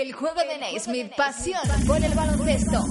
[0.00, 2.84] El juego de Naismith, pasión por el baloncesto.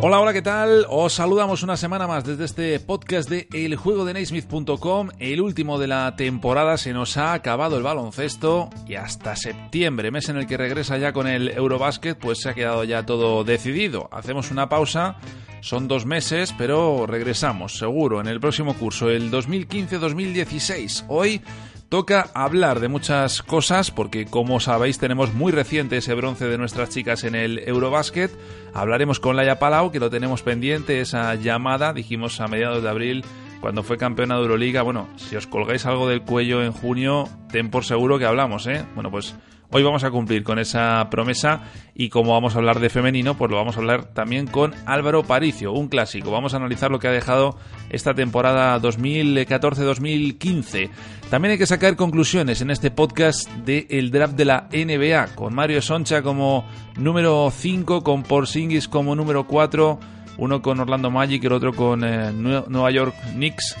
[0.00, 0.86] Hola, hola, ¿qué tal?
[0.88, 5.08] Os saludamos una semana más desde este podcast de eljuegodenaismith.com.
[5.18, 10.28] El último de la temporada se nos ha acabado el baloncesto y hasta septiembre, mes
[10.28, 14.08] en el que regresa ya con el Eurobasket, pues se ha quedado ya todo decidido.
[14.12, 15.16] Hacemos una pausa,
[15.62, 21.06] son dos meses, pero regresamos seguro en el próximo curso, el 2015-2016.
[21.08, 21.42] Hoy
[21.88, 26.90] Toca hablar de muchas cosas porque como sabéis tenemos muy reciente ese bronce de nuestras
[26.90, 28.30] chicas en el Eurobasket.
[28.74, 33.24] Hablaremos con Laia Palau que lo tenemos pendiente, esa llamada, dijimos a mediados de abril
[33.62, 34.82] cuando fue campeona de Euroliga.
[34.82, 38.84] Bueno, si os colgáis algo del cuello en junio, ten por seguro que hablamos, ¿eh?
[38.94, 39.34] Bueno, pues
[39.70, 41.64] Hoy vamos a cumplir con esa promesa
[41.94, 45.24] y como vamos a hablar de femenino, pues lo vamos a hablar también con Álvaro
[45.24, 46.30] Paricio, un clásico.
[46.30, 47.58] Vamos a analizar lo que ha dejado
[47.90, 50.88] esta temporada 2014-2015.
[51.28, 55.82] También hay que sacar conclusiones en este podcast del draft de la NBA, con Mario
[55.82, 60.00] Soncha como número 5, con Porzingis como número 4,
[60.38, 63.76] uno con Orlando Magic el otro con eh, Nueva York Knicks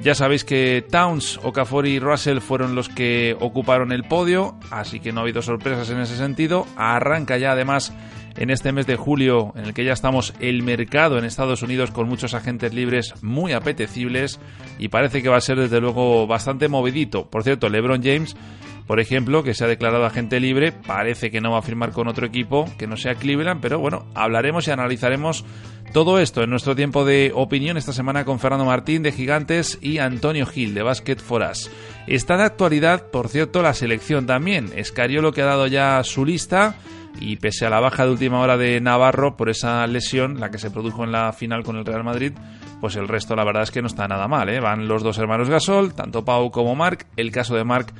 [0.00, 5.12] ya sabéis que Towns, Okafor y Russell fueron los que ocuparon el podio, así que
[5.12, 6.66] no ha habido sorpresas en ese sentido.
[6.76, 7.92] Arranca ya además
[8.36, 11.90] en este mes de julio, en el que ya estamos el mercado en Estados Unidos
[11.90, 14.38] con muchos agentes libres muy apetecibles
[14.78, 17.28] y parece que va a ser desde luego bastante movidito.
[17.28, 18.36] Por cierto, LeBron James
[18.88, 22.08] por ejemplo, que se ha declarado agente libre, parece que no va a firmar con
[22.08, 25.44] otro equipo que no sea Cleveland, pero bueno, hablaremos y analizaremos
[25.92, 29.98] todo esto en nuestro tiempo de opinión esta semana con Fernando Martín de Gigantes y
[29.98, 31.70] Antonio Gil de Basket for Us.
[32.06, 34.70] Está de actualidad, por cierto, la selección también.
[34.74, 36.74] Escariolo que ha dado ya su lista
[37.20, 40.58] y pese a la baja de última hora de Navarro por esa lesión, la que
[40.58, 42.32] se produjo en la final con el Real Madrid,
[42.80, 44.48] pues el resto la verdad es que no está nada mal.
[44.48, 44.60] ¿eh?
[44.60, 47.06] Van los dos hermanos Gasol, tanto Pau como Marc.
[47.16, 47.92] El caso de Marc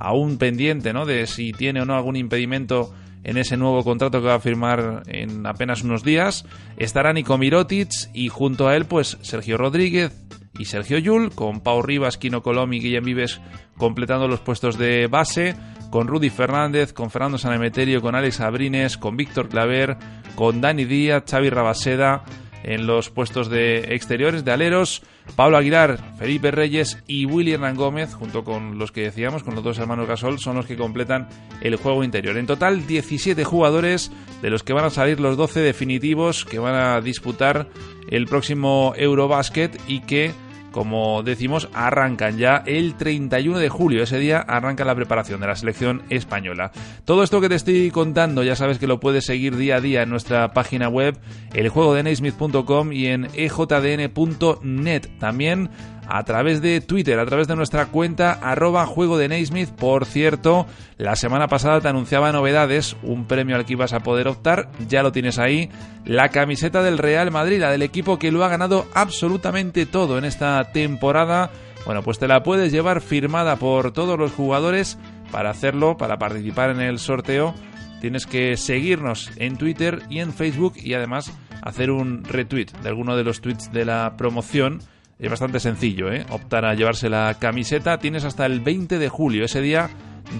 [0.00, 1.06] aún pendiente, ¿no?
[1.06, 2.92] De si tiene o no algún impedimento
[3.22, 6.46] en ese nuevo contrato que va a firmar en apenas unos días.
[6.78, 10.12] Estará Nico Mirotic y junto a él, pues Sergio Rodríguez
[10.58, 13.40] y Sergio Yul, con Pau Rivas, Kino Colom y Guillem Vives
[13.76, 15.54] completando los puestos de base,
[15.90, 19.96] con Rudy Fernández, con Fernando Sanemeterio, con Alex Abrines, con Víctor Claver,
[20.34, 22.24] con Dani Díaz, Xavi Rabaseda
[22.62, 25.02] en los puestos de exteriores, de aleros,
[25.36, 29.64] Pablo Aguilar, Felipe Reyes y Willy Hernán Gómez, junto con los que decíamos, con los
[29.64, 31.28] dos hermanos Gasol, son los que completan
[31.62, 32.36] el juego interior.
[32.36, 34.10] En total, 17 jugadores,
[34.42, 37.68] de los que van a salir los 12 definitivos que van a disputar
[38.10, 40.32] el próximo Eurobasket y que
[40.70, 44.02] como decimos, arrancan ya el 31 de julio.
[44.02, 46.72] Ese día arranca la preparación de la selección española.
[47.04, 50.02] Todo esto que te estoy contando ya sabes que lo puedes seguir día a día
[50.02, 51.18] en nuestra página web,
[51.54, 55.06] eljuegodenaismith.com y en ejdn.net.
[55.18, 55.70] También
[56.10, 59.70] a través de Twitter, a través de nuestra cuenta arroba juego de Naismith.
[59.70, 60.66] Por cierto,
[60.98, 65.04] la semana pasada te anunciaba novedades, un premio al que ibas a poder optar, ya
[65.04, 65.70] lo tienes ahí,
[66.04, 70.24] la camiseta del Real Madrid, la del equipo que lo ha ganado absolutamente todo en
[70.24, 71.52] esta temporada.
[71.86, 74.98] Bueno, pues te la puedes llevar firmada por todos los jugadores.
[75.30, 77.54] Para hacerlo, para participar en el sorteo,
[78.00, 81.32] tienes que seguirnos en Twitter y en Facebook y además
[81.62, 84.80] hacer un retweet de alguno de los tweets de la promoción
[85.20, 86.24] es bastante sencillo, ¿eh?
[86.30, 87.98] Optar a llevarse la camiseta.
[87.98, 89.44] Tienes hasta el 20 de julio.
[89.44, 89.90] Ese día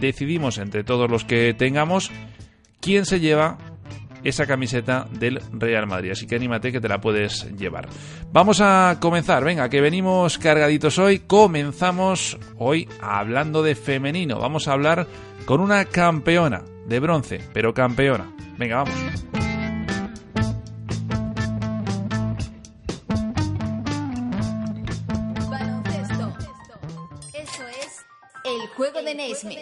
[0.01, 2.11] decidimos entre todos los que tengamos
[2.81, 3.59] quién se lleva
[4.25, 6.13] esa camiseta del Real Madrid.
[6.13, 7.89] Así que anímate que te la puedes llevar.
[8.33, 11.21] Vamos a comenzar, venga, que venimos cargaditos hoy.
[11.21, 14.39] Comenzamos hoy hablando de femenino.
[14.39, 15.07] Vamos a hablar
[15.45, 18.33] con una campeona de bronce, pero campeona.
[18.59, 19.50] Venga, vamos.
[29.11, 29.59] De Naismith.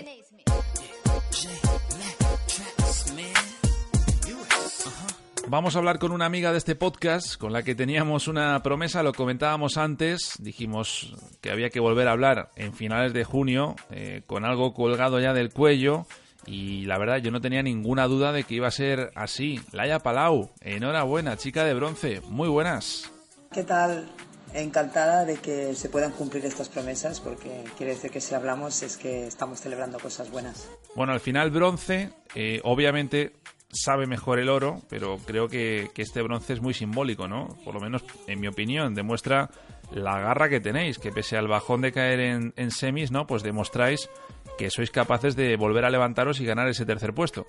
[5.47, 9.03] Vamos a hablar con una amiga de este podcast con la que teníamos una promesa,
[9.03, 14.21] lo comentábamos antes, dijimos que había que volver a hablar en finales de junio eh,
[14.27, 16.07] con algo colgado ya del cuello
[16.45, 19.61] y la verdad yo no tenía ninguna duda de que iba a ser así.
[19.73, 23.11] Laia Palau, enhorabuena, chica de bronce, muy buenas.
[23.51, 24.11] ¿Qué tal?
[24.55, 28.97] Encantada de que se puedan cumplir estas promesas porque quiere decir que si hablamos es
[28.97, 30.69] que estamos celebrando cosas buenas.
[30.95, 33.33] Bueno, al final bronce, eh, obviamente
[33.71, 37.49] sabe mejor el oro, pero creo que, este bronce es muy simbólico, ¿no?
[37.65, 39.51] Por lo menos, en mi opinión, demuestra
[39.91, 43.27] la garra que tenéis, que pese al bajón de caer en, semis, ¿no?
[43.27, 44.09] Pues demostráis
[44.57, 47.47] que sois capaces de volver a levantaros y ganar ese tercer puesto.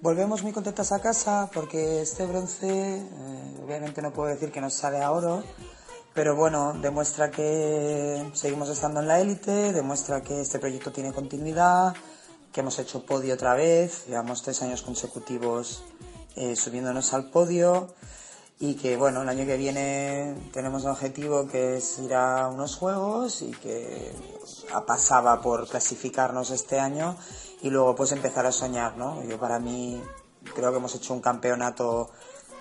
[0.00, 4.74] Volvemos muy contentas a casa porque este bronce, eh, obviamente no puedo decir que nos
[4.74, 5.42] sale a oro,
[6.16, 11.94] pero bueno, demuestra que seguimos estando en la élite, demuestra que este proyecto tiene continuidad,
[12.50, 15.84] que hemos hecho podio otra vez, llevamos tres años consecutivos
[16.34, 17.94] eh, subiéndonos al podio
[18.58, 22.76] y que bueno, el año que viene tenemos un objetivo que es ir a unos
[22.76, 24.14] juegos y que
[24.86, 27.14] pasaba por clasificarnos este año
[27.60, 29.22] y luego pues empezar a soñar, ¿no?
[29.24, 30.02] Yo para mí
[30.54, 32.10] creo que hemos hecho un campeonato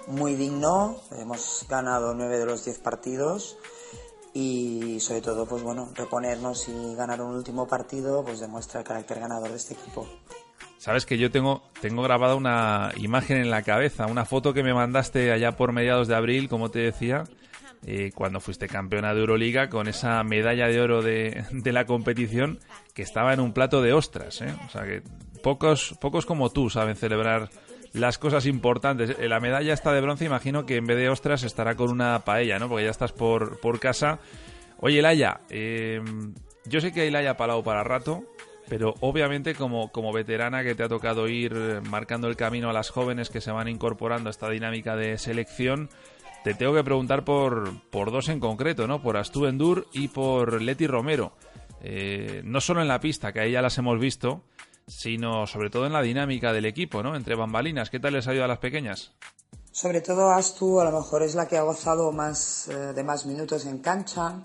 [0.08, 3.58] muy digno, hemos ganado nueve de los diez partidos
[4.34, 9.20] y sobre todo pues bueno, reponernos y ganar un último partido pues demuestra el carácter
[9.20, 10.08] ganador de este equipo.
[10.78, 14.74] Sabes que yo tengo, tengo grabada una imagen en la cabeza, una foto que me
[14.74, 17.24] mandaste allá por mediados de abril, como te decía,
[17.88, 22.60] eh, cuando fuiste campeona de Euroliga con esa medalla de oro de, de, la competición
[22.94, 24.42] que estaba en un plato de ostras.
[24.42, 24.54] ¿eh?
[24.68, 25.02] O sea que
[25.42, 27.50] pocos, pocos como tú saben celebrar
[27.96, 29.16] las cosas importantes.
[29.20, 32.20] Eh, la medalla está de bronce, imagino que en vez de ostras estará con una
[32.20, 32.70] paella, ¿no?
[32.70, 34.20] Porque ya estás por, por casa.
[34.80, 36.02] Oye, Laia, eh,
[36.66, 38.24] yo sé que hay Laia Palau para rato,
[38.68, 42.90] pero obviamente como, como veterana que te ha tocado ir marcando el camino a las
[42.90, 45.90] jóvenes que se van incorporando a esta dinámica de selección,
[46.44, 49.02] te tengo que preguntar por, por dos en concreto, ¿no?
[49.02, 51.34] Por Astu Endur y por Leti Romero.
[51.82, 54.44] Eh, no solo en la pista, que ahí ya las hemos visto,
[54.88, 57.16] sino sobre todo en la dinámica del equipo, ¿no?
[57.16, 59.12] Entre bambalinas, ¿qué tal les ha ido a las pequeñas?
[59.72, 63.26] Sobre todo Astu a lo mejor es la que ha gozado más eh, de más
[63.26, 64.42] minutos en cancha,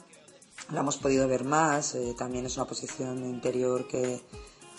[0.72, 4.20] la hemos podido ver más, eh, también es una posición interior que,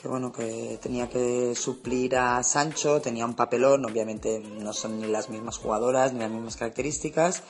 [0.02, 5.08] que, bueno que tenía que suplir a Sancho, tenía un papelón, obviamente no son ni
[5.08, 7.44] las mismas jugadoras ni las mismas características,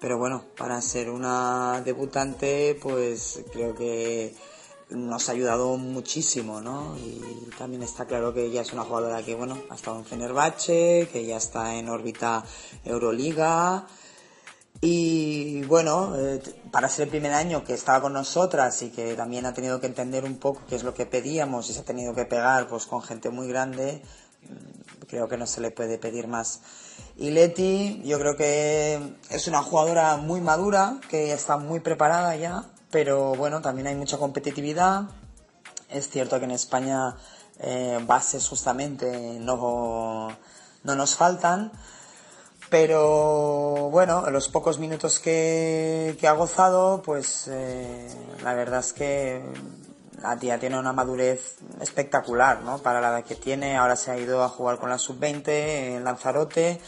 [0.00, 4.34] pero bueno, para ser una debutante pues creo que
[4.90, 6.96] nos ha ayudado muchísimo, ¿no?
[6.98, 11.08] Y también está claro que ella es una jugadora que, bueno, ha estado en Fenerbahce,
[11.12, 12.44] que ya está en órbita
[12.84, 13.86] Euroliga.
[14.80, 16.40] Y bueno, eh,
[16.70, 19.86] para ser el primer año que estaba con nosotras y que también ha tenido que
[19.86, 22.86] entender un poco qué es lo que pedíamos y se ha tenido que pegar pues
[22.86, 24.02] con gente muy grande,
[24.48, 26.60] mm, creo que no se le puede pedir más.
[27.16, 32.70] Y Leti, yo creo que es una jugadora muy madura, que está muy preparada ya,
[32.90, 35.04] pero bueno, también hay mucha competitividad.
[35.90, 37.16] Es cierto que en España
[37.60, 40.28] eh, bases justamente no,
[40.84, 41.72] no nos faltan,
[42.70, 48.08] pero bueno, los pocos minutos que, ha gozado, pues eh,
[48.42, 49.42] la verdad es que
[50.22, 52.78] la tía tiene una madurez espectacular, ¿no?
[52.78, 56.04] Para la edad que tiene, ahora se ha ido a jugar con la sub-20 en
[56.04, 56.80] Lanzarote.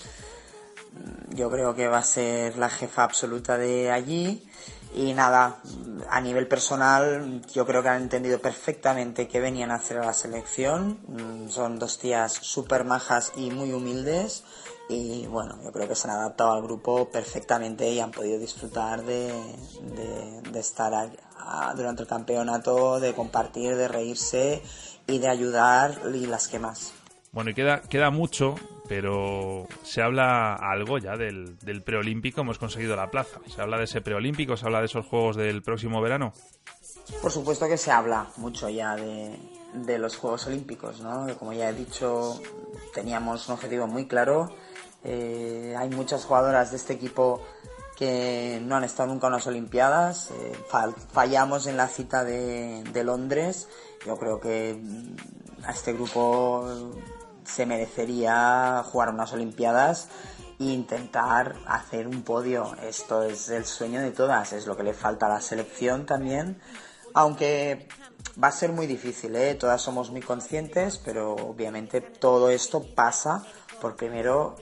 [1.30, 4.46] Yo creo que va a ser la jefa absoluta de allí
[4.92, 5.60] y nada,
[6.08, 10.12] a nivel personal, yo creo que han entendido perfectamente que venían a hacer a la
[10.12, 10.98] selección.
[11.06, 14.42] Mm, son dos tías súper majas y muy humildes.
[14.88, 19.04] Y bueno, yo creo que se han adaptado al grupo perfectamente y han podido disfrutar
[19.04, 19.32] de,
[20.50, 21.10] de, estar
[21.76, 24.60] durante el campeonato, de compartir, de reírse
[25.06, 26.92] y de ayudar y las que más.
[27.30, 28.56] Bueno, y queda, queda mucho,
[28.90, 33.38] pero se habla algo ya del, preolímpico, hemos conseguido la plaza.
[33.46, 34.56] ¿Se habla de ese preolímpico?
[34.56, 36.32] ¿Se habla de esos Juegos del próximo verano?
[37.22, 39.38] Por supuesto que se habla mucho ya de,
[39.96, 41.28] los Juegos Olímpicos, ¿no?
[41.38, 42.42] Como ya he dicho,
[42.92, 44.52] teníamos un objetivo muy claro.
[45.04, 47.46] Eh, hay muchas jugadoras de este equipo
[47.96, 50.32] que no han estado nunca en las Olimpiadas.
[50.32, 50.52] Eh,
[51.12, 53.68] fallamos en la cita de Londres.
[54.04, 54.80] Yo creo que
[55.62, 56.92] a este grupo
[57.44, 60.08] se merecería jugar unas Olimpiadas
[60.58, 62.74] e intentar hacer un podio.
[62.82, 66.60] Esto es el sueño de todas, es lo que le falta a la selección también.
[67.14, 67.88] Aunque
[68.42, 69.54] va a ser muy difícil, ¿eh?
[69.54, 73.44] todas somos muy conscientes, pero obviamente todo esto pasa
[73.80, 74.56] por primero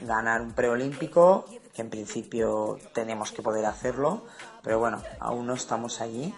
[0.00, 4.24] ganar un preolímpico, que en principio tenemos que poder hacerlo,
[4.62, 6.34] pero bueno, aún no estamos allí.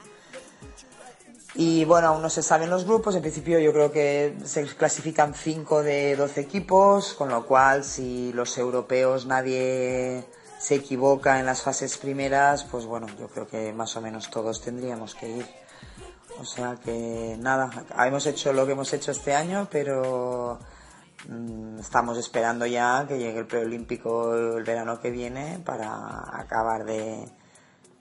[1.56, 3.14] Y bueno, aún no se saben los grupos.
[3.14, 8.32] En principio yo creo que se clasifican 5 de 12 equipos, con lo cual si
[8.32, 10.24] los europeos nadie
[10.58, 14.60] se equivoca en las fases primeras, pues bueno, yo creo que más o menos todos
[14.62, 15.46] tendríamos que ir.
[16.40, 20.58] O sea que nada, hemos hecho lo que hemos hecho este año, pero
[21.28, 27.28] mm, estamos esperando ya que llegue el preolímpico el verano que viene para acabar de,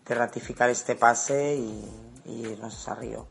[0.05, 3.27] ratificar este pase y, y irnos a Río.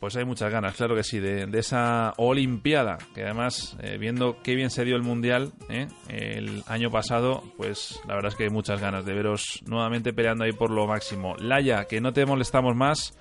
[0.00, 4.54] Pues hay muchas ganas, claro que sí, de, esa Olimpiada, que además, eh, viendo qué
[4.54, 8.50] bien se dio el Mundial eh, el año pasado, pues la verdad es que hay
[8.50, 11.34] muchas ganas de veros nuevamente peleando ahí por lo máximo.
[11.38, 13.14] Laia, que no te molestamos más,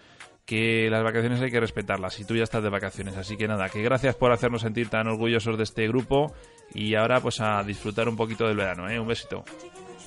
[0.46, 3.70] que las vacaciones hay que respetarlas y tú ya estás de vacaciones, así que nada,
[3.70, 6.34] que gracias por hacernos sentir tan orgullosos de este grupo
[6.74, 9.00] y ahora pues a disfrutar un poquito del verano, ¿eh?
[9.00, 9.44] Un besito.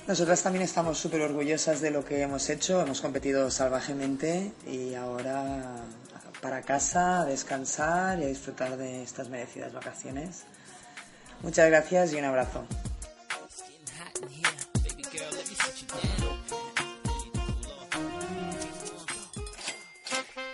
[0.07, 5.85] Nosotras también estamos súper orgullosas de lo que hemos hecho, hemos competido salvajemente y ahora
[6.41, 10.45] para casa a descansar y a disfrutar de estas merecidas vacaciones.
[11.43, 12.67] Muchas gracias y un abrazo.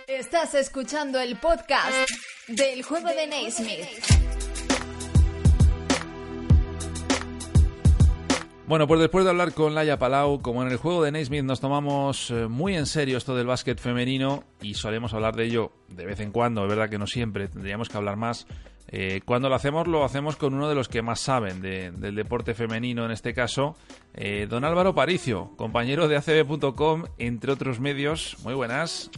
[0.07, 2.09] Estás escuchando el podcast
[2.47, 4.24] del juego de Naismith.
[8.67, 11.61] Bueno, pues después de hablar con Laia Palau, como en el juego de Naismith nos
[11.61, 16.07] tomamos eh, muy en serio esto del básquet femenino y solemos hablar de ello de
[16.07, 18.47] vez en cuando, es verdad que no siempre, tendríamos que hablar más.
[18.87, 22.55] Eh, cuando lo hacemos, lo hacemos con uno de los que más saben del deporte
[22.55, 23.75] femenino, en este caso,
[24.15, 28.35] eh, don Álvaro Paricio, compañero de acb.com, entre otros medios.
[28.43, 29.11] Muy buenas.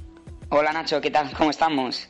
[0.50, 1.32] Hola Nacho, ¿qué tal?
[1.38, 2.10] ¿Cómo estamos?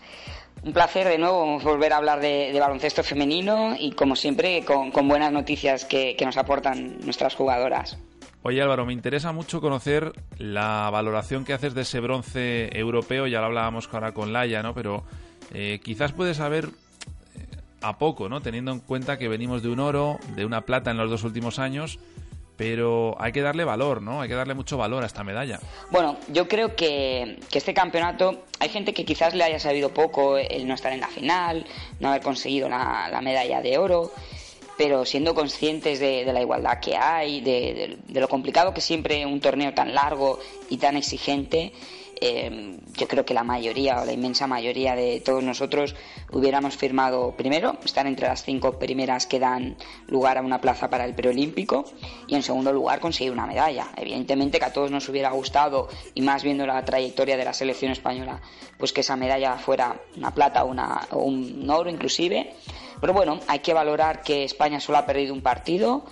[0.67, 5.31] Un placer de nuevo volver a hablar de, baloncesto femenino y como siempre con, buenas
[5.31, 7.97] noticias que, nos aportan nuestras jugadoras.
[8.43, 13.39] Oye Álvaro, me interesa mucho conocer la valoración que haces de ese bronce europeo, ya
[13.39, 14.73] lo hablábamos ahora con Laia, ¿no?
[14.73, 15.05] Pero
[15.53, 17.45] eh, quizás puedes saber eh,
[17.79, 18.41] a poco, ¿no?
[18.41, 21.59] Teniendo en cuenta que venimos de un oro, de una plata en los dos últimos
[21.59, 21.97] años
[22.57, 24.21] pero hay que darle valor, ¿no?
[24.21, 25.59] Hay que darle mucho valor a esta medalla.
[25.91, 30.67] Bueno, yo creo que, este campeonato, hay gente que quizás le haya sabido poco el
[30.67, 31.65] no estar en la final,
[31.99, 34.11] no haber conseguido la, medalla de oro,
[34.75, 39.73] pero siendo conscientes de, la igualdad que hay, de, lo complicado que siempre un torneo
[39.73, 41.73] tan largo y tan exigente,
[42.21, 45.95] eh, yo creo que la mayoría o la inmensa mayoría de todos nosotros
[46.31, 51.05] hubiéramos firmado primero, estar entre las cinco primeras que dan lugar a una plaza para
[51.05, 51.85] el preolímpico
[52.27, 53.87] y en segundo lugar conseguir una medalla.
[53.95, 57.91] Evidentemente que a todos nos hubiera gustado y más viendo la trayectoria de la selección
[57.91, 58.41] española,
[58.77, 62.53] pues que esa medalla fuera una plata una, o un oro inclusive.
[62.99, 66.03] Pero bueno, hay que valorar que España solo ha perdido un partido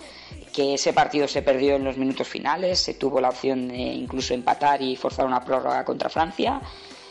[0.56, 4.32] que ese partido se perdió en los minutos finales, se tuvo la opción de incluso
[4.32, 6.62] empatar y forzar una prórroga contra Francia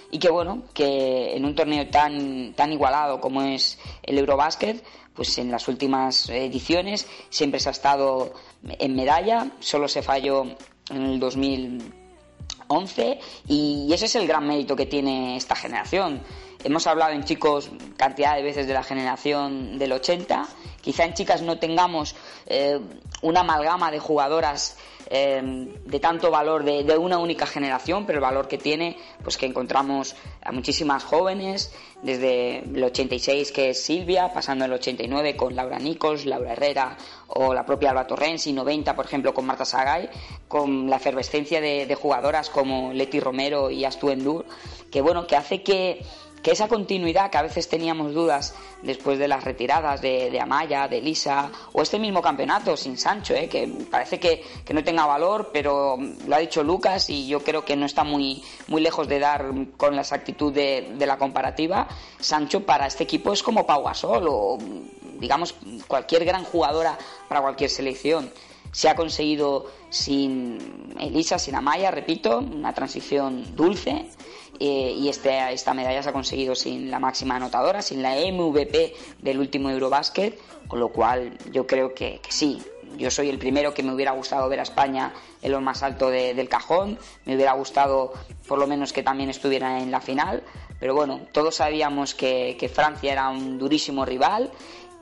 [0.10, 5.38] y que bueno, que en un torneo tan, tan igualado como es el Eurobásquet, pues
[5.38, 8.34] en las últimas ediciones siempre se ha estado
[8.67, 10.46] en medalla, solo se falló
[10.89, 16.24] en el 2011 y ese es el gran mérito que tiene esta generación.
[16.65, 20.48] Hemos hablado en chicos cantidad de veces de la generación del 80
[20.86, 22.79] Quizá en chicas no tengamos eh,
[23.24, 24.77] una amalgama de jugadoras
[25.10, 25.41] eh,
[25.84, 30.15] de tanto valor de, una única generación, pero el valor que tiene, pues que encontramos
[30.43, 36.27] a muchísimas jóvenes, desde el 86 que es Silvia, pasando el 89 con Laura Nichols,
[36.27, 36.98] Laura Herrera
[37.29, 40.07] o la propia Alba Torrens y 90 por ejemplo con Marta Sagay,
[40.48, 44.45] con la efervescencia de, jugadoras como Leti Romero y Astu Endur,
[44.91, 46.05] que bueno, que hace que
[46.45, 51.01] que esa continuidad que a veces teníamos dudas después de las retiradas de, Amaya, de
[51.01, 53.49] Lisa, o este mismo campeonato sin Sancho, ¿eh?
[53.49, 55.97] que parece que, no tenga valor, pero
[56.27, 59.51] lo ha dicho Lucas y yo creo que no está muy, muy lejos de dar
[59.75, 61.87] con la exactitud de, la comparativa.
[62.19, 64.59] Sancho para este equipo es como Pau Gasol o
[65.19, 65.55] digamos
[65.87, 66.95] cualquier gran jugadora
[67.27, 68.31] para cualquier selección
[68.71, 74.09] se ha conseguido sin Elisa, sin Amaya, repito, una transición dulce
[74.59, 78.93] eh, y este, esta medalla se ha conseguido sin la máxima anotadora, sin la MVP
[79.21, 82.62] del último Eurobasket, con lo cual yo creo que, sí,
[82.97, 86.09] yo soy el primero que me hubiera gustado ver a España en lo más alto
[86.09, 88.13] del cajón, me hubiera gustado
[88.47, 90.43] por lo menos que también estuviera en la final,
[90.79, 94.51] pero bueno, todos sabíamos que, que Francia era un durísimo rival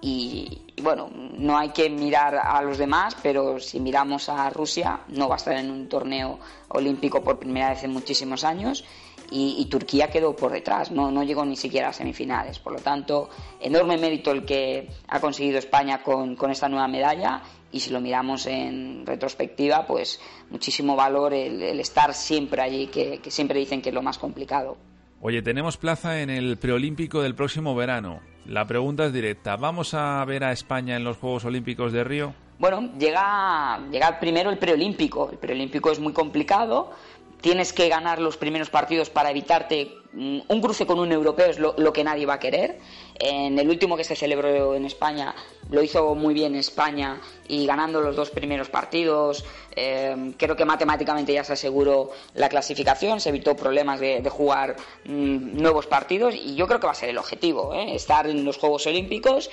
[0.05, 5.29] y, bueno, no hay que mirar a los demás, pero si miramos a Rusia, no
[5.29, 8.83] va a estar en un torneo olímpico por primera vez en muchísimos años
[9.33, 12.59] y, Turquía quedó por detrás, no, no llegó ni siquiera a semifinales.
[12.59, 17.79] Por lo tanto, enorme mérito el que ha conseguido España con, esta nueva medalla y
[17.79, 20.19] si lo miramos en retrospectiva, pues
[20.51, 24.77] muchísimo valor el, estar siempre allí, que, que siempre dicen que es lo más complicado.
[25.21, 28.19] Oye, tenemos plaza en el preolímpico del próximo verano.
[28.45, 29.55] La pregunta es directa.
[29.55, 32.35] ¿Vamos a ver a España en los Juegos Olímpicos de Río?
[32.59, 35.29] Bueno, llega, llega primero el preolímpico.
[35.31, 36.91] El preolímpico es muy complicado
[37.43, 41.59] tienes que ganar los primeros partidos para evitarte mm, un cruce con un europeo es
[41.59, 42.79] lo, que nadie va a querer.
[43.19, 45.35] En el último que se celebró en España
[45.69, 47.19] lo hizo muy bien España
[47.49, 49.43] y ganando los dos primeros partidos
[49.75, 55.61] eh, creo que matemáticamente ya se aseguró la clasificación, se evitó problemas de, jugar mm,
[55.61, 57.93] nuevos partidos y yo creo que va a ser el objetivo, ¿eh?
[57.93, 59.51] estar en los Juegos Olímpicos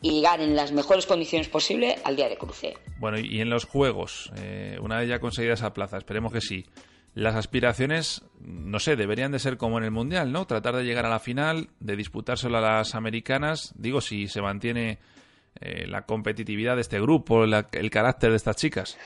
[0.00, 2.76] y llegar en las mejores condiciones posibles al día de cruce.
[2.98, 6.66] Bueno, y en los Juegos, eh, una vez ya conseguida esa plaza, esperemos que sí
[7.14, 10.46] las aspiraciones, no sé, deberían de ser como en el Mundial, ¿no?
[10.46, 14.98] Tratar de llegar a la final, de disputárselo a las americanas, digo, si se mantiene
[15.60, 18.98] eh, la competitividad de este grupo, el carácter de estas chicas.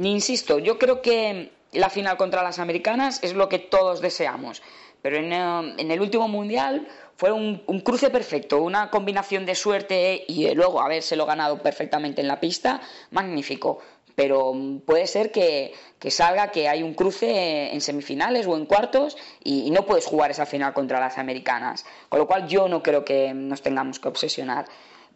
[0.00, 4.62] insisto, yo creo que la final contra las americanas es lo que todos deseamos.
[5.02, 10.52] Pero en, eh, el último mundial fue un, cruce perfecto, una combinación de suerte y
[10.54, 13.78] luego habérselo ganado perfectamente en la pista, magnífico.
[14.16, 14.54] Pero
[14.86, 15.74] puede ser que,
[16.08, 20.46] salga que hay un cruce en semifinales o en cuartos y, no puedes jugar esa
[20.46, 21.84] final contra las americanas.
[22.08, 24.64] Con lo cual yo no creo que nos tengamos que obsesionar.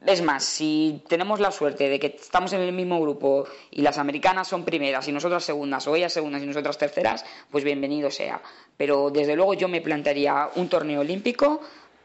[0.05, 3.97] Es más, si tenemos la suerte de que estamos en el mismo grupo y las
[3.97, 8.43] americanas son primeras y nosotras segundas, o ellas segundas y nosotras terceras, pues bienvenido sea.
[8.77, 11.63] Pero desde luego yo me plantearía un torneo olímpico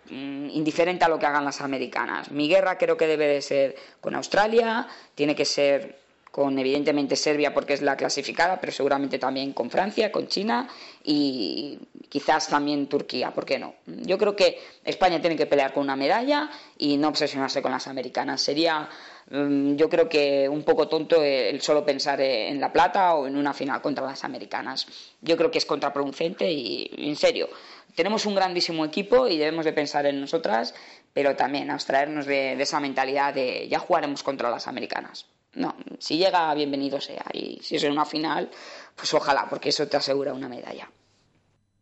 [0.09, 2.31] mm, indiferente a lo que hagan las americanas.
[2.31, 6.04] Mi guerra creo que debe de ser con Australia, tiene que ser
[6.35, 10.67] con evidentemente Serbia porque es la clasificada, pero seguramente también con Francia, con China
[11.01, 13.75] y quizás también Turquía, ¿por qué no?
[13.85, 17.87] Yo creo que España tiene que pelear con una medalla y no obsesionarse con las
[17.87, 18.41] americanas.
[18.41, 18.89] Sería,
[19.31, 23.37] mm, yo creo que un poco tonto el solo pensar en la plata o en
[23.37, 24.87] una final contra las americanas.
[25.21, 27.47] Yo creo que es contraproducente y, en serio,
[27.95, 30.75] tenemos un grandísimo equipo y debemos de pensar en nosotras,
[31.13, 35.27] pero también abstraernos de esa mentalidad de ya jugaremos contra las americanas.
[35.55, 37.25] No, si llega, bienvenido sea.
[37.33, 38.49] Y si es en una final,
[38.95, 40.89] pues ojalá, porque eso te asegura una medalla.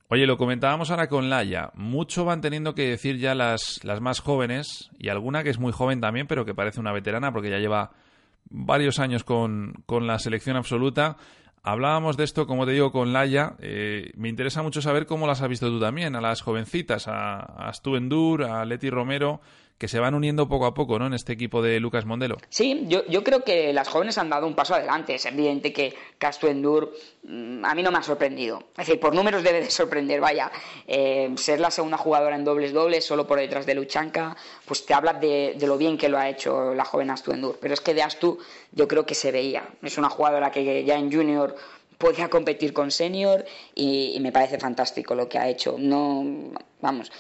[0.10, 1.72] Oye, lo comentábamos ahora con Laia.
[1.74, 5.72] Mucho van teniendo que decir ya las, las más jóvenes, y alguna que es muy
[5.72, 7.92] joven también, pero que parece una veterana porque ya lleva
[8.50, 11.18] varios años con, con la selección absoluta.
[11.64, 13.56] Hablábamos de esto, como te digo, con Laia.
[13.60, 17.40] Eh, me interesa mucho saber cómo las has visto tú también, a las jovencitas, a,
[17.40, 19.42] a Stu Endur, a Leti Romero
[19.78, 21.08] que se van uniendo poco a poco ¿no?
[21.08, 22.38] en este equipo de Lucas Mondelo.
[22.50, 25.16] Sí, yo, yo creo que las jóvenes han dado un paso adelante.
[25.16, 28.64] Es evidente que Castro Endur mm, a mí no me ha sorprendido.
[28.78, 30.52] Es decir, por números debe de sorprender, vaya.
[30.88, 34.94] Eh, ser la segunda jugadora en dobles dobles, solo por detrás de Luchanka, pues te
[34.94, 37.58] habla de, lo bien que lo ha hecho la joven Astu Endur.
[37.60, 38.38] Pero es que de Astu
[38.72, 39.68] yo creo que se veía.
[39.82, 41.56] Es una jugadora que ya en junior
[41.98, 45.76] podía competir con senior y me parece fantástico lo que ha hecho.
[45.78, 46.26] No,
[46.82, 47.12] vamos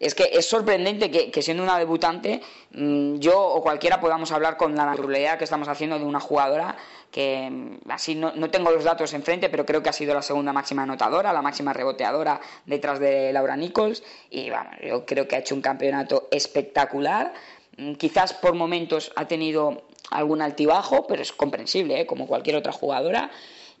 [0.00, 2.40] es que es sorprendente que, siendo una debutante,
[2.72, 6.76] mm, yo o cualquiera podamos hablar con la naturalidad que estamos haciendo de una jugadora
[7.10, 10.54] que mm, así no, tengo los datos enfrente, pero creo que ha sido la segunda
[10.54, 15.40] máxima anotadora, la máxima reboteadora detrás de Laura Nichols y bueno, yo creo que ha
[15.40, 17.34] hecho un campeonato espectacular.
[17.76, 22.06] Mm, quizás por momentos ha tenido algún altibajo, pero es comprensible, ¿eh?
[22.06, 23.30] como cualquier otra jugadora.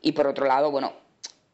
[0.02, 0.92] Y por otro lado, bueno,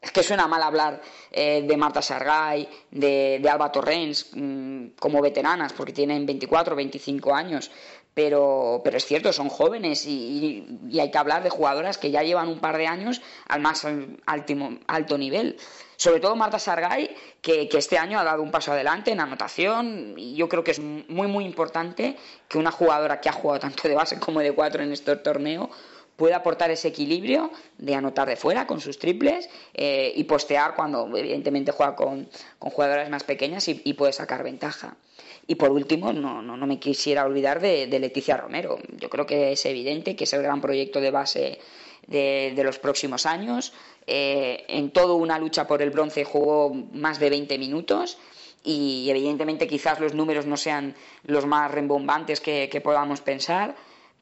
[0.07, 5.73] es que suena mal hablar eh, de Marta Sargay, de, Alba Torrens mm, como veteranas,
[5.73, 7.69] porque tienen 24 o 25 años,
[8.13, 10.65] pero, pero es cierto, son jóvenes y,
[10.97, 13.85] hay que hablar de jugadoras que ya llevan un par de años al más
[14.87, 15.57] alto nivel.
[15.97, 20.13] Sobre todo Marta Sargay, que, que, este año ha dado un paso adelante en anotación,
[20.15, 22.15] y yo creo que es muy, muy importante
[22.47, 25.69] que una jugadora que ha jugado tanto de base como de cuatro en este torneo
[26.17, 31.07] puede aportar ese equilibrio de anotar de fuera con sus triples eh, y postear cuando
[31.15, 32.27] evidentemente juega con,
[32.59, 34.97] con jugadoras más pequeñas y, puede sacar ventaja.
[35.45, 38.79] Y por último, no, no, me quisiera olvidar de, Leticia Romero.
[38.97, 41.59] Yo creo que es evidente que es el gran proyecto de base
[42.07, 43.73] de, los próximos años.
[44.07, 48.17] Eh, en toda una lucha por el bronce jugó más de 20 minutos
[48.63, 53.75] y evidentemente quizás los números no sean los más rembombantes que podamos pensar,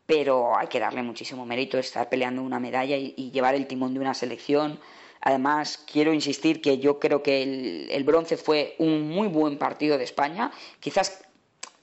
[0.06, 4.00] pero hay que darle muchísimo mérito estar peleando una medalla y, llevar el timón de
[4.00, 4.80] una selección.
[5.22, 10.04] Además, quiero insistir que yo creo que el, bronce fue un muy buen partido de
[10.04, 11.24] España, quizás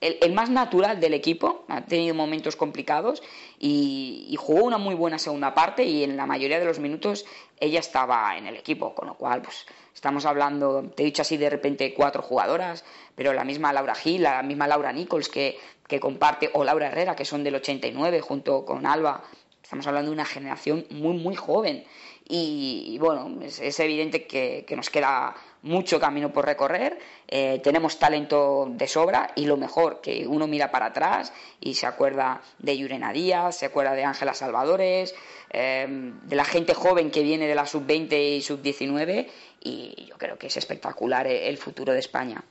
[0.01, 3.23] el, más natural del equipo, ha tenido momentos complicados
[3.59, 7.25] y, y, jugó una muy buena segunda parte y en la mayoría de los minutos
[7.59, 11.37] ella estaba en el equipo, con lo cual pues estamos hablando, te he dicho así
[11.37, 15.59] de repente cuatro jugadoras, pero la misma Laura Gil, la misma Laura Nichols que
[15.93, 19.25] que comparte, o Laura Herrera, que son del 89, junto con Alba.
[19.63, 21.85] Estamos hablando de una generación muy, muy joven.
[22.27, 26.99] Y, bueno, es, evidente que, nos queda mucho camino por recorrer.
[27.29, 31.87] Eh, tenemos talento de sobra y lo mejor, que uno mira para atrás y se
[31.87, 35.15] acuerda de Yurena Díaz, se acuerda de Ángela Salvadores,
[35.51, 39.29] eh, de la gente joven que viene de la sub-20 y sub-19
[39.61, 42.45] y yo creo que es espectacular el futuro de España.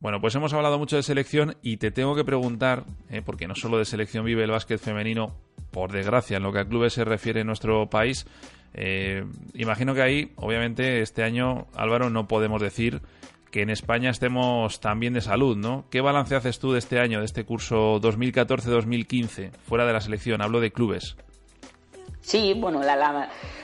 [0.00, 3.56] Bueno, pues hemos hablado mucho de selección y te tengo que preguntar, eh, porque no
[3.56, 5.34] solo de selección vive el básquet femenino,
[5.72, 8.24] por desgracia, en lo que a clubes se refiere en nuestro país.
[8.74, 13.02] Eh, imagino que ahí, obviamente, este año, Álvaro, no podemos decir
[13.50, 15.86] que en España estemos tan bien de salud, ¿no?
[15.90, 20.42] ¿Qué balance haces tú de este año, de este curso 2014-2015, fuera de la selección?
[20.42, 21.16] Hablo de clubes.
[22.28, 22.82] Sí, bueno,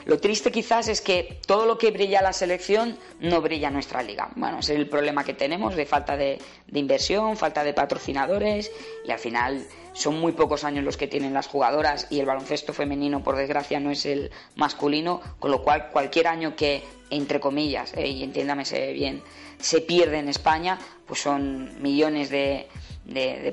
[0.05, 4.31] lo triste quizás es que todo lo que brilla la selección no brilla nuestra liga.
[4.35, 6.39] Bueno, es el problema que tenemos de falta de,
[6.73, 8.71] inversión, falta de patrocinadores
[9.05, 12.73] y al final son muy pocos años los que tienen las jugadoras y el baloncesto
[12.73, 17.93] femenino, por desgracia, no es el masculino, con lo cual cualquier año que, entre comillas,
[17.95, 19.21] eh, y entiéndamese bien,
[19.59, 22.67] se pierde en España, pues son millones de,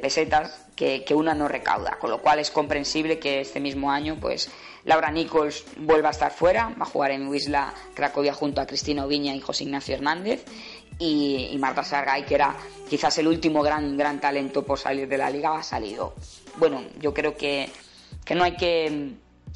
[0.01, 4.16] pesetas que, que, una no recauda, con lo cual es comprensible que este mismo año,
[4.18, 4.51] pues
[4.85, 9.05] Laura Nichols vuelva a estar fuera, va a jugar en Wisla Cracovia junto a Cristina
[9.05, 10.45] Oviña y José Ignacio Hernández.
[10.99, 12.55] Y, Marta Sargay, que era
[12.88, 16.14] quizás el último gran, gran talento por salir de la liga, ha salido.
[16.57, 17.71] Bueno, yo creo que,
[18.35, 19.12] no hay que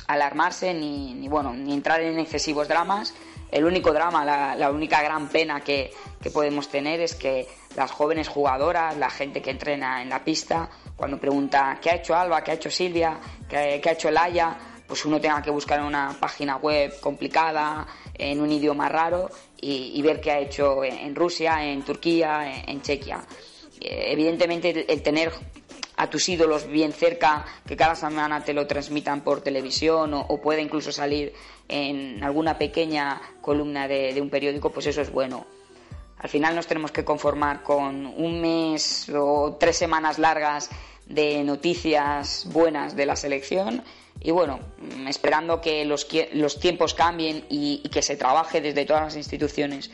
[0.08, 3.14] alarmarse ni, bueno, ni entrar en excesivos dramas.
[3.52, 5.92] El único drama, la, única gran pena que,
[6.32, 11.20] podemos tener es que las jóvenes jugadoras, la gente que entrena en la pista, cuando
[11.20, 15.04] pregunta qué ha hecho Alba, qué ha hecho Silvia, qué, qué ha hecho Laia, pues
[15.04, 17.86] uno tenga que buscar una página web complicada,
[18.18, 23.24] en un idioma raro y, ver qué ha hecho en, Rusia, en Turquía, en, Chequia.
[23.80, 25.32] Eh, evidentemente el, tener
[25.96, 30.60] a tus ídolos bien cerca, que cada semana te lo transmitan por televisión o, pueda
[30.60, 31.32] incluso salir
[31.68, 35.46] en alguna pequeña columna de, un periódico, pues eso es bueno.
[36.18, 40.70] Al final nos tenemos que conformar con un mes o tres semanas largas
[41.06, 43.84] de noticias buenas de la selección
[44.20, 49.02] y bueno, mm, esperando que los, los tiempos cambien y, que se trabaje desde todas
[49.02, 49.90] las instituciones,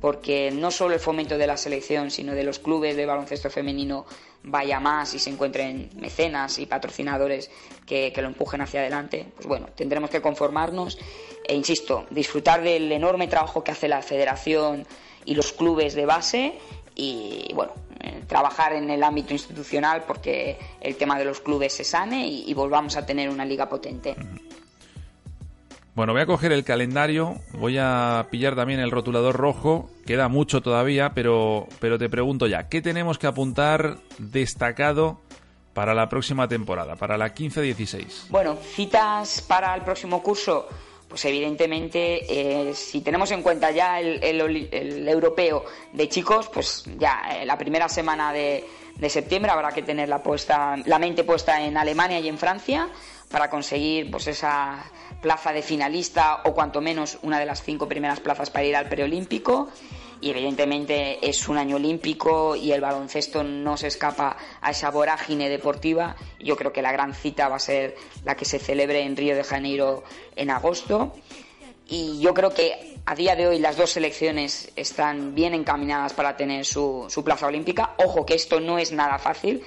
[0.00, 4.04] porque no solo el fomento de la selección, sino de los clubes de baloncesto femenino
[4.42, 7.50] vaya más y se encuentren mecenas y patrocinadores
[7.86, 10.98] que, que lo empujen hacia adelante, pues bueno, tendremos que conformarnos
[11.44, 14.86] e, insisto, disfrutar del enorme trabajo que hace la federación
[15.24, 16.58] y los clubes de base
[16.94, 17.72] y bueno,
[18.26, 22.96] trabajar en el ámbito institucional porque el tema de los clubes se sane y, volvamos
[22.96, 24.16] a tener una liga potente.
[25.94, 30.60] Bueno, voy a coger el calendario, voy a pillar también el rotulador rojo, queda mucho
[30.60, 35.20] todavía, pero, pero te pregunto ya, ¿qué tenemos que apuntar destacado
[35.72, 38.28] para la próxima temporada, para la 15-16?
[38.28, 40.68] Bueno, citas para el próximo curso,
[41.16, 44.22] pues evidentemente eh, si tenemos en cuenta ya el,
[45.08, 48.66] europeo de chicos, pues ya eh, la primera semana de,
[49.08, 52.90] septiembre habrá que tener la, puesta, la mente puesta en Alemania y en Francia
[53.30, 54.84] para conseguir pues esa
[55.22, 58.90] plaza de finalista o cuanto menos una de las cinco primeras plazas para ir al
[58.90, 59.70] preolímpico
[60.20, 65.48] y evidentemente es un año olímpico y el baloncesto no se escapa a esa vorágine
[65.48, 66.16] deportiva.
[66.40, 69.36] Yo creo que la gran cita va a ser la que se celebre en Río
[69.36, 71.14] de Janeiro en agosto.
[71.88, 76.36] Y yo creo que a día de hoy las dos selecciones están bien encaminadas para
[76.36, 77.94] tener su, su plaza olímpica.
[77.98, 79.62] Ojo que esto no es nada fácil,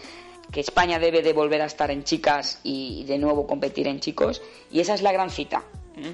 [0.52, 4.42] que España debe de volver a estar en chicas y de nuevo competir en chicos.
[4.72, 5.64] Y esa es la gran cita.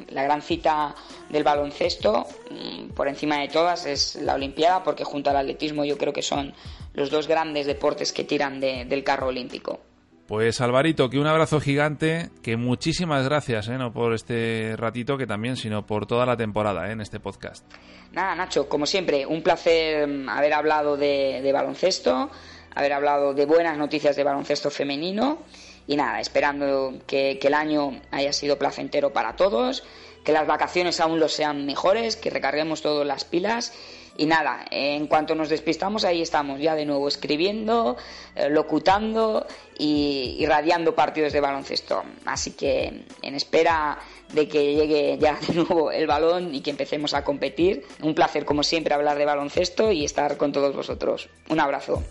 [0.10, 0.96] La gran cita
[1.30, 5.98] del baloncesto, mm, por encima de todas, es la Olimpiada, porque junto al atletismo yo
[5.98, 6.54] creo que son
[6.94, 9.80] los dos grandes deportes que tiran del carro olímpico.
[10.28, 13.78] Pues Alvarito, que un abrazo gigante, que muchísimas gracias, ¿eh?
[13.78, 16.94] no por este ratito que también, sino por toda la temporada ¿eh?
[16.94, 17.64] en este podcast.
[18.12, 22.32] Nada, Nacho, como siempre, un placer mm, haber hablado de, baloncesto,
[22.74, 25.44] haber hablado de buenas noticias de baloncesto femenino
[25.88, 29.84] y nada, esperando que, el año haya sido placentero para todos,
[30.24, 33.74] que las vacaciones aún lo sean mejores, que recarguemos todas las pilas
[34.18, 37.98] y nada, en cuanto nos despistamos ahí estamos ya de nuevo escribiendo,
[38.36, 39.46] eh, locutando
[39.78, 42.04] y, radiando partidos de baloncesto.
[42.26, 44.00] Así que en espera
[44.34, 47.86] de que llegue ya de nuevo el balón y que empecemos a competir.
[48.02, 51.30] Un placer como siempre hablar de baloncesto y estar con todos vosotros.
[51.50, 52.02] Un abrazo.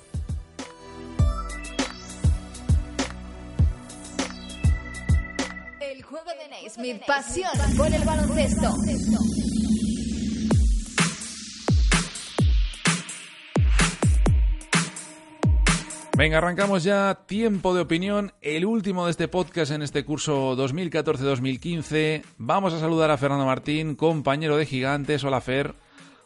[6.78, 8.74] Mi pasión por el baloncesto.
[16.16, 17.14] Venga, arrancamos ya.
[17.26, 22.24] Tiempo de opinión, el último de este podcast en este curso 2014-2015.
[22.38, 25.22] Vamos a saludar a Fernando Martín, compañero de Gigantes.
[25.22, 25.74] Hola, Fer.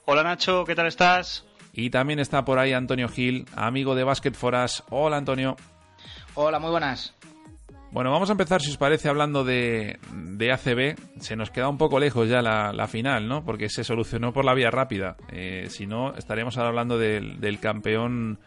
[0.07, 1.45] Hola, Nacho, ¿qué tal estás?
[1.73, 4.83] Y también está por ahí Antonio Gil, amigo de Basket Foras.
[4.89, 5.57] Hola, Antonio.
[6.35, 7.15] Hola, muy buenas.
[7.91, 11.21] Bueno, vamos a empezar, si os parece, hablando de, de ACB.
[11.21, 13.45] Se nos queda un poco lejos ya la, final, ¿no?
[13.45, 15.17] Porque se solucionó por la vía rápida.
[15.33, 18.39] Eh, si no, estaríamos ahora hablando del, del, campeón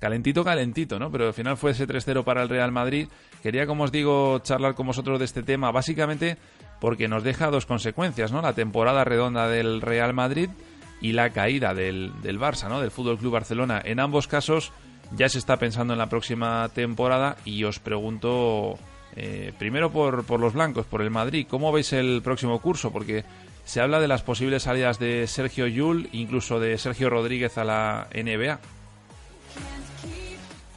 [0.00, 1.12] calentito, calentito, ¿no?
[1.12, 3.08] Pero al final fue ese 3-0 para el Real Madrid.
[3.40, 6.36] Quería, como os digo, charlar con vosotros de este tema, básicamente
[6.80, 8.42] porque nos deja dos consecuencias, ¿no?
[8.42, 10.50] La temporada redonda del Real Madrid
[11.00, 12.80] y la caída del, del Barça, ¿no?
[12.80, 13.80] Del Fútbol Club Barcelona.
[13.84, 14.72] En ambos casos
[15.16, 18.78] ya se está pensando en la próxima temporada y os pregunto
[19.20, 21.44] Eh, primero por, por los blancos, por el Madrid.
[21.50, 22.92] ¿Cómo veis el próximo curso?
[22.92, 23.24] Porque
[23.64, 28.06] se habla de las posibles salidas de Sergio Yul, incluso de Sergio Rodríguez a la
[28.14, 28.60] NBA.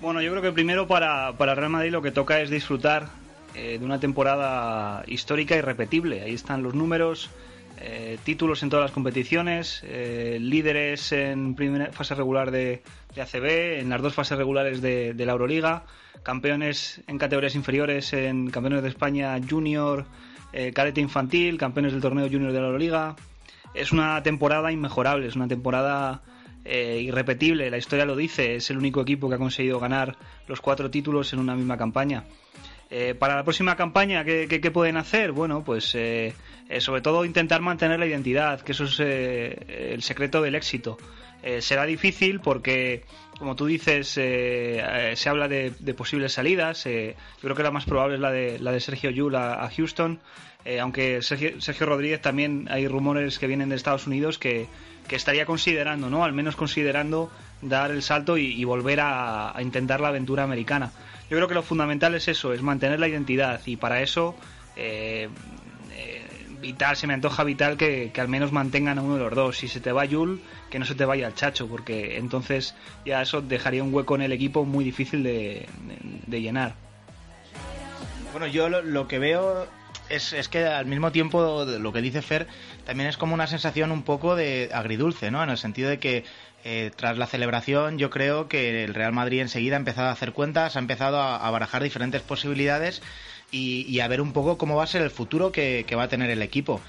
[0.01, 3.09] Bueno, yo creo que primero para, para Real Madrid lo que toca es disfrutar
[3.53, 6.21] eh, de una temporada histórica y repetible.
[6.21, 7.29] Ahí están los números,
[7.79, 12.81] eh, títulos en todas las competiciones, líderes en primera fase regular de,
[13.15, 15.83] ACB, en las dos fases regulares de, la Euroliga,
[16.23, 20.05] campeones en categorías inferiores, en campeones de España junior,
[20.53, 23.15] eh, cadete infantil, campeones del torneo junior de la Euroliga.
[23.73, 26.21] Es una temporada inmejorable, es una temporada
[26.63, 30.91] irrepetible, la historia lo dice, es el único equipo que ha conseguido ganar los cuatro
[30.91, 32.23] títulos en una misma campaña.
[32.93, 35.31] Eh, para la próxima campaña, ¿qué, pueden hacer?
[35.31, 36.33] Bueno, pues eh,
[36.67, 40.97] eh, sobre todo intentar mantener la identidad, que eso es el secreto del éxito.
[41.59, 43.05] será difícil porque,
[43.41, 46.85] como tú dices, se habla de, posibles salidas.
[46.85, 50.19] yo creo que la más probable es la de, la de Sergio Yul a, Houston.
[50.79, 54.67] aunque Sergio, Rodríguez también hay rumores que vienen de Estados Unidos que,
[55.09, 56.23] estaría considerando, ¿no?
[56.23, 57.29] Al menos considerando
[57.61, 60.91] dar el salto y, volver a intentar la aventura americana.
[61.31, 64.35] Yo creo que lo fundamental es eso, es mantener la identidad y para eso
[64.75, 65.29] eh, eh,
[66.61, 69.57] vital, se me antoja vital que, al menos mantengan a uno de los dos.
[69.57, 73.21] Si se te va Yul, que no se te vaya el Chacho, porque entonces ya
[73.21, 75.67] eso dejaría un hueco en el equipo muy difícil de,
[76.27, 76.75] llenar.
[78.31, 79.67] Bueno, yo lo, que veo
[80.09, 82.47] es, es, que al mismo tiempo lo que dice Fer
[82.85, 85.43] también es como una sensación un poco de agridulce, ¿no?
[85.43, 86.23] En el sentido de que
[86.63, 90.31] eh, tras la celebración, yo creo que el Real Madrid enseguida ha empezado a hacer
[90.31, 93.01] cuentas, ha empezado a, barajar diferentes posibilidades
[93.51, 96.29] y, a ver un poco cómo va a ser el futuro que va a tener
[96.29, 96.81] el equipo.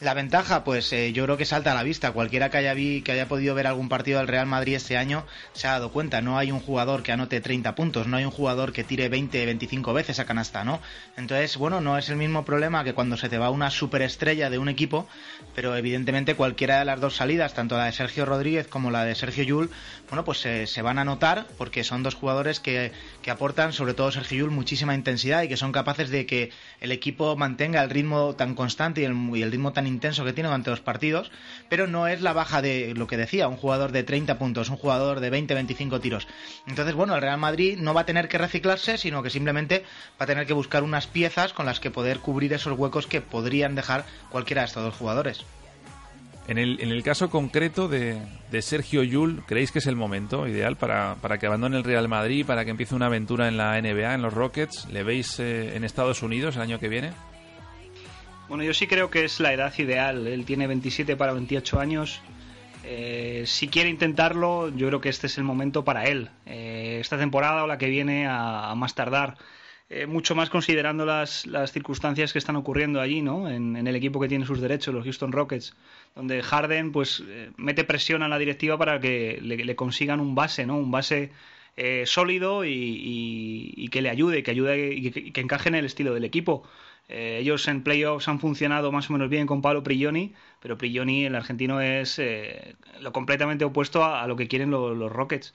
[0.00, 2.12] La ventaja, pues eh, yo creo que salta a la vista.
[2.12, 5.26] Cualquiera que haya, vi, que haya podido ver algún partido del Real Madrid este año
[5.52, 6.22] se ha dado cuenta.
[6.22, 9.44] No hay un jugador que anote 30 puntos, no hay un jugador que tire 20,
[9.44, 10.80] 25 veces a canasta, ¿no?
[11.18, 14.56] Entonces, bueno, no es el mismo problema que cuando se te va una superestrella de
[14.56, 15.06] un equipo,
[15.54, 19.14] pero evidentemente cualquiera de las dos salidas, tanto la de Sergio Rodríguez como la de
[19.14, 19.70] Sergio Yul,
[20.08, 24.10] bueno, pues se van a notar porque son dos jugadores que, que aportan, sobre todo
[24.10, 28.34] Sergio Yul, muchísima intensidad y que son capaces de que el equipo mantenga el ritmo
[28.34, 31.30] tan constante y el, y el ritmo tan intenso que tiene durante los partidos,
[31.68, 34.76] pero no es la baja de lo que decía, un jugador de 30 puntos, un
[34.76, 36.26] jugador de 20-25 tiros.
[36.66, 39.84] Entonces, bueno, el Real Madrid no va a tener que reciclarse, sino que simplemente
[40.20, 43.20] va a tener que buscar unas piezas con las que poder cubrir esos huecos que
[43.20, 45.44] podrían dejar cualquiera de estos dos jugadores.
[46.48, 48.20] En el, en el caso concreto de,
[48.60, 52.44] Sergio Yul, ¿creéis que es el momento ideal para, para, que abandone el Real Madrid,
[52.44, 54.88] para que empiece una aventura en la NBA, en los Rockets?
[54.90, 57.12] ¿Le veis eh, en Estados Unidos el año que viene?
[58.50, 60.26] Bueno, yo sí creo que es la edad ideal.
[60.26, 62.20] Él tiene 27 para 28 años.
[62.82, 66.30] Eh, si quiere intentarlo, yo creo que este es el momento para él.
[66.46, 69.36] Eh, esta temporada o la que viene a, más tardar.
[69.88, 73.48] Eh, mucho más considerando las, las, circunstancias que están ocurriendo allí, ¿no?
[73.48, 75.76] En, el equipo que tiene sus derechos, los Houston Rockets,
[76.16, 77.22] donde Harden pues
[77.56, 80.76] mete presión a la directiva para que le, consigan un base, ¿no?
[80.76, 81.30] Un base
[82.04, 86.64] sólido y, que le ayude, que ayude y que encaje en el estilo del equipo.
[87.10, 91.24] Eh, ellos en playoffs han funcionado más o menos bien con Pablo Prigioni, pero Prigioni,
[91.24, 95.52] el argentino, es eh, lo completamente opuesto a, lo que quieren los Rockets.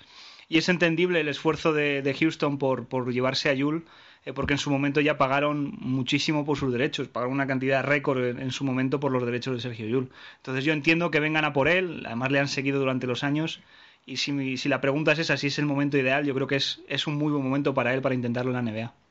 [0.49, 3.85] Y es entendible el esfuerzo de, Houston por, llevarse a Yul,
[4.25, 8.37] eh, porque en su momento ya pagaron muchísimo por sus derechos, pagaron una cantidad récord
[8.37, 10.11] en, su momento por los derechos de Sergio Yul.
[10.37, 13.61] Entonces yo entiendo que vengan a por él, además le han seguido durante los años,
[14.05, 16.57] y si, si la pregunta es esa, si es el momento ideal, yo creo que
[16.57, 19.04] es, es un muy buen momento para él para intentarlo en la NBA.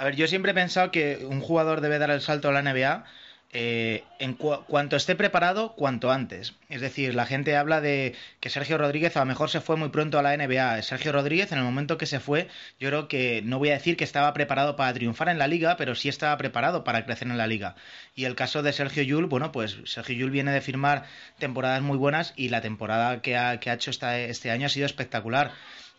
[0.00, 2.62] A ver, yo siempre he pensado que un jugador debe dar el salto a la
[2.62, 3.04] NBA
[3.52, 6.54] eh, en cuanto esté preparado, cuanto antes.
[6.70, 9.90] Es decir, la gente habla de que Sergio Rodríguez a lo mejor se fue muy
[9.90, 10.80] pronto a la NBA.
[10.80, 13.98] Sergio Rodríguez, en el momento que se fue, yo creo que no voy a decir
[13.98, 17.36] que estaba preparado para triunfar en la liga, pero sí estaba preparado para crecer en
[17.36, 17.76] la liga.
[18.14, 21.04] Y el caso de Sergio Yul, bueno, pues Sergio Yul viene de firmar
[21.38, 24.86] temporadas muy buenas y la temporada que ha, que ha hecho este año ha sido
[24.86, 25.52] espectacular.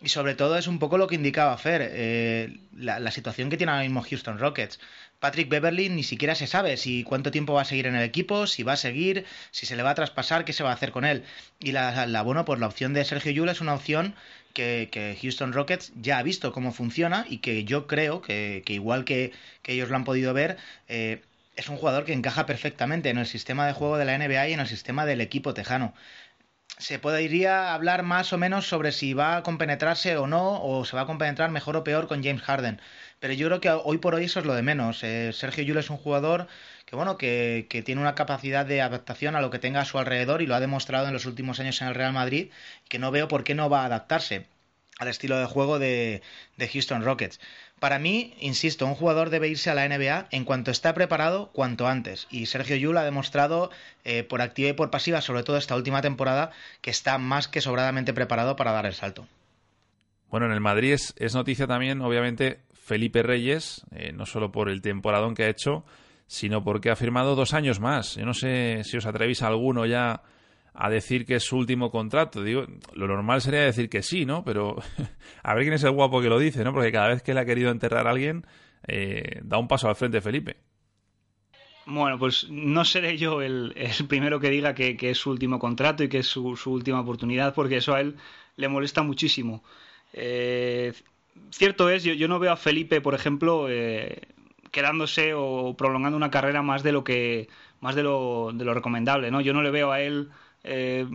[0.03, 3.71] Y sobre todo es un poco lo que indicaba Fer, eh, la, situación que tiene
[3.71, 4.79] ahora mismo Houston Rockets.
[5.19, 8.47] Patrick Beverly ni siquiera se sabe si cuánto tiempo va a seguir en el equipo,
[8.47, 10.91] si va a seguir, si se le va a traspasar, qué se va a hacer
[10.91, 11.23] con él.
[11.59, 14.15] Y la, la bueno, pues la opción de Sergio Yul es una opción
[14.51, 19.33] que, Houston Rockets ya ha visto cómo funciona y que yo creo que, igual que,
[19.65, 21.21] ellos lo han podido ver, eh,
[21.55, 24.53] es un jugador que encaja perfectamente en el sistema de juego de la NBA y
[24.53, 25.93] en el sistema del equipo tejano
[26.77, 30.95] se podría hablar más o menos sobre si va a compenetrarse o no, o se
[30.95, 32.81] va a compenetrar mejor o peor con James Harden.
[33.19, 35.03] Pero yo creo que hoy por hoy eso es lo de menos.
[35.03, 36.47] Eh, Sergio Yul es un jugador
[36.85, 39.97] que bueno, que, que, tiene una capacidad de adaptación a lo que tenga a su
[39.99, 42.51] alrededor y lo ha demostrado en los últimos años en el Real Madrid,
[42.89, 44.47] que no veo por qué no va a adaptarse.
[44.99, 46.21] al estilo de juego de,
[46.57, 47.39] de Houston Rockets.
[47.81, 51.87] Para mí, insisto, un jugador debe irse a la NBA en cuanto está preparado, cuanto
[51.87, 52.27] antes.
[52.29, 53.71] Y Sergio Yul ha demostrado
[54.05, 57.59] eh, por activa y por pasiva, sobre todo esta última temporada, que está más que
[57.59, 59.27] sobradamente preparado para dar el salto.
[60.29, 64.83] Bueno, en el Madrid es, noticia también, obviamente, Felipe Reyes, eh, no solo por el
[64.83, 65.83] temporadón que ha hecho,
[66.27, 68.13] sino porque ha firmado dos años más.
[68.13, 70.21] Yo no sé si os atrevéis a alguno ya
[70.73, 72.43] a decir que es su último contrato.
[72.43, 74.43] Digo, lo normal sería decir que sí, ¿no?
[74.43, 74.77] Pero
[75.43, 76.73] a ver quién es el guapo que lo dice, ¿no?
[76.73, 78.45] Porque cada vez que le ha querido enterrar a alguien,
[78.87, 80.57] eh, da un paso al frente Felipe.
[81.85, 83.75] Bueno, pues no seré yo el,
[84.07, 87.77] primero que diga que, es su último contrato y que es su, última oportunidad, porque
[87.77, 88.15] eso a él
[88.55, 89.63] le molesta muchísimo.
[90.13, 90.93] Eh,
[91.49, 94.21] cierto es, yo, no veo a Felipe, por ejemplo, eh,
[94.71, 97.49] quedándose o prolongando una carrera más de lo que
[97.81, 99.41] más de lo, de lo recomendable, ¿no?
[99.41, 100.29] Yo no le veo a él
[100.63, 101.05] eh,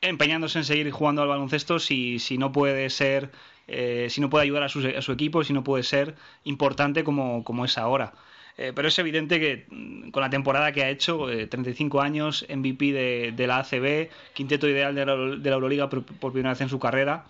[0.00, 3.30] empeñándose en seguir jugando al baloncesto si, si no puede ser,
[3.68, 7.04] eh, si no puede ayudar a su, a su, equipo, si no puede ser importante
[7.04, 8.14] como, como es ahora.
[8.56, 12.92] Eh, pero es evidente que mm, con la temporada que ha hecho, 35 años, MVP
[12.92, 16.68] de, de, la ACB, quinteto ideal de la, de la Euroliga por, primera vez en
[16.68, 17.26] su carrera,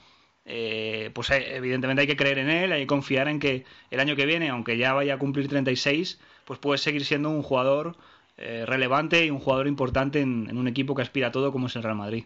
[1.14, 4.26] pues evidentemente hay que creer en él, hay que confiar en que el año que
[4.26, 7.96] viene, aunque ya vaya a cumplir 36, pues puede seguir siendo un jugador
[8.40, 11.76] eh, relevante y un jugador importante en, un equipo que aspira a todo como es
[11.76, 12.24] el Real Madrid.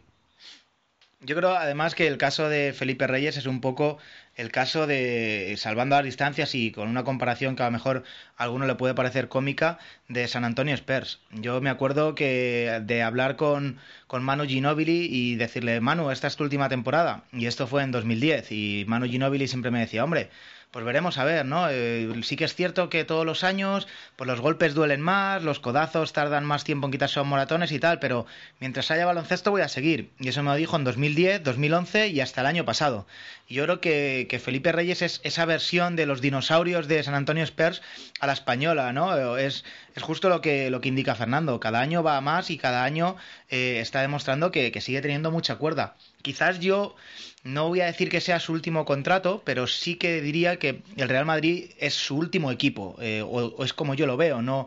[1.20, 3.98] Yo creo además que el caso de Felipe Reyes es un poco
[4.36, 8.04] el caso de, salvando las distancias y con una comparación que a lo mejor
[8.36, 11.20] a alguno le puede parecer cómica, de San Antonio Spurs.
[11.32, 16.36] Yo me acuerdo que de hablar con, con Manu Ginobili y decirle, Manu, esta es
[16.36, 17.24] tu última temporada.
[17.32, 18.52] Y esto fue en 2010.
[18.52, 20.30] Y Manu Ginobili siempre me decía, hombre,
[20.74, 21.68] pues veremos a ver, ¿no?
[21.70, 25.60] Eh, sí que es cierto que todos los años, pues los golpes duelen más, los
[25.60, 28.26] codazos tardan más tiempo en quitarse los moratones y tal, pero
[28.58, 30.10] mientras haya baloncesto voy a seguir.
[30.18, 33.06] Y eso me lo dijo en 2010, 2011 y hasta el año pasado.
[33.46, 37.44] Y yo creo que, Felipe Reyes es esa versión de los dinosaurios de San Antonio
[37.44, 37.80] Spurs
[38.18, 39.36] a la española, ¿no?
[39.36, 41.60] Es, es justo lo que, lo que indica Fernando.
[41.60, 43.14] Cada año va más y cada año
[43.48, 45.94] eh, está demostrando que sigue teniendo mucha cuerda.
[46.24, 46.96] Quizás yo
[47.42, 51.10] no voy a decir que sea su último contrato, pero sí que diría que el
[51.10, 54.40] Real Madrid es su último equipo, eh, o, es como yo lo veo.
[54.40, 54.66] No,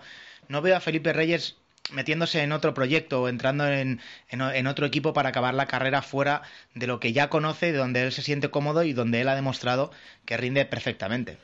[0.49, 1.55] no veo a Felipe Reyes
[1.91, 6.43] metiéndose en otro proyecto o entrando en, en, otro equipo para acabar la carrera fuera
[6.75, 9.35] de lo que ya conoce, de donde él se siente cómodo y donde él ha
[9.35, 9.91] demostrado
[10.25, 11.39] que rinde perfectamente.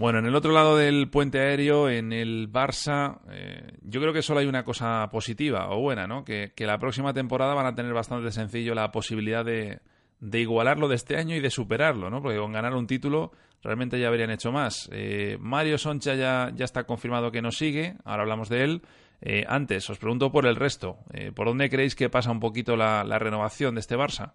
[0.00, 4.22] Bueno, en el otro lado del puente aéreo, en el Barça, eh, yo creo que
[4.22, 6.24] solo hay una cosa positiva o buena, ¿no?
[6.24, 9.80] Que, que la próxima temporada van a tener bastante sencillo la posibilidad de,
[10.18, 12.22] de igualarlo de este año y de superarlo, ¿no?
[12.22, 13.32] Porque con ganar un título
[13.62, 14.88] realmente ya habrían hecho más.
[14.90, 18.82] Eh, Mario Soncha ya, ya está confirmado que no sigue, ahora hablamos de él.
[19.20, 20.96] Eh, antes, os pregunto por el resto.
[21.12, 24.32] Eh, ¿Por dónde creéis que pasa un poquito la, renovación de este Barça?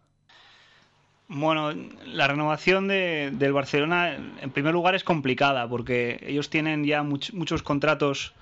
[1.27, 1.71] Bueno,
[2.05, 7.63] la renovación de, del Barcelona, en primer lugar, es complicada porque ellos tienen ya muchos
[7.63, 8.33] contratos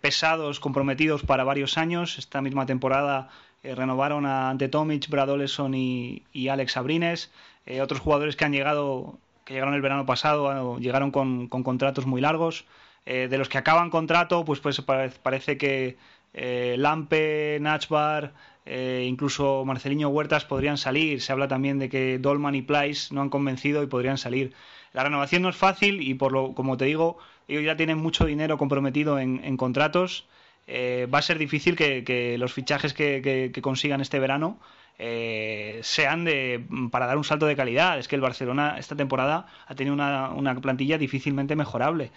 [0.00, 2.16] pesados, comprometidos para varios años.
[2.18, 3.28] Esta misma temporada
[3.62, 7.30] eh, renovaron a Ante Tomic, Brad Oleson y, Alex Abrines.
[7.66, 12.20] Eh, otros jugadores que han llegado, que llegaron el verano pasado, llegaron con, contratos muy
[12.20, 12.64] largos.
[13.06, 15.96] Eh, de los que acaban contrato, pues, pues parece que
[16.34, 18.32] Lampe, Nachbar,
[18.66, 21.20] incluso Marceliño Huertas podrían salir.
[21.20, 24.52] Se habla también de que Dolman y Plyce no han convencido y podrían salir.
[24.92, 28.24] La renovación no es fácil y por lo, como te digo, ellos ya tienen mucho
[28.24, 30.26] dinero comprometido en contratos.
[30.66, 34.58] Eh, va a ser difícil que, los fichajes que, consigan este verano
[34.98, 37.98] eh, sean de, para dar un salto de calidad.
[37.98, 42.10] Es que el Barcelona esta temporada ha tenido una, plantilla difícilmente mejorable.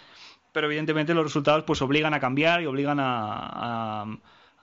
[0.52, 4.06] Pero evidentemente los resultados pues obligan a cambiar y obligan a,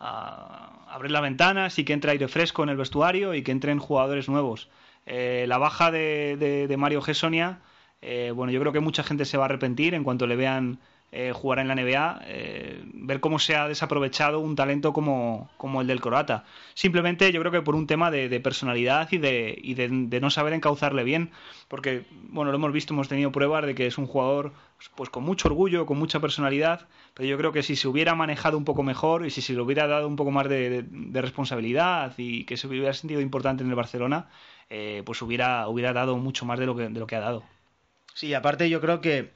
[0.04, 4.30] abrir las ventanas y que entre aire fresco en el vestuario y que entren jugadores
[4.30, 4.70] nuevos.
[5.06, 7.60] Eh, la baja de, Mario Gessonia,
[8.36, 10.80] bueno, yo creo que mucha gente se va a arrepentir en cuanto le vean
[11.16, 15.80] eh, jugar en la NBA, eh, ver cómo se ha desaprovechado un talento como, como,
[15.82, 16.44] el del croata.
[16.74, 20.54] Simplemente yo creo que por un tema de, personalidad y, de, y de, no saber
[20.54, 21.30] encauzarle bien,
[21.68, 24.54] porque, bueno, lo hemos visto, hemos tenido pruebas de que es un jugador
[24.96, 28.58] pues con mucho orgullo, con mucha personalidad, pero yo creo que si se hubiera manejado
[28.58, 32.46] un poco mejor y si se le hubiera dado un poco más de, responsabilidad y
[32.46, 34.30] que se hubiera sentido importante en el Barcelona,
[34.72, 37.44] eh, pues hubiera, hubiera dado mucho más de lo que, de lo que ha dado.
[38.16, 39.32] Sí, aparte yo creo que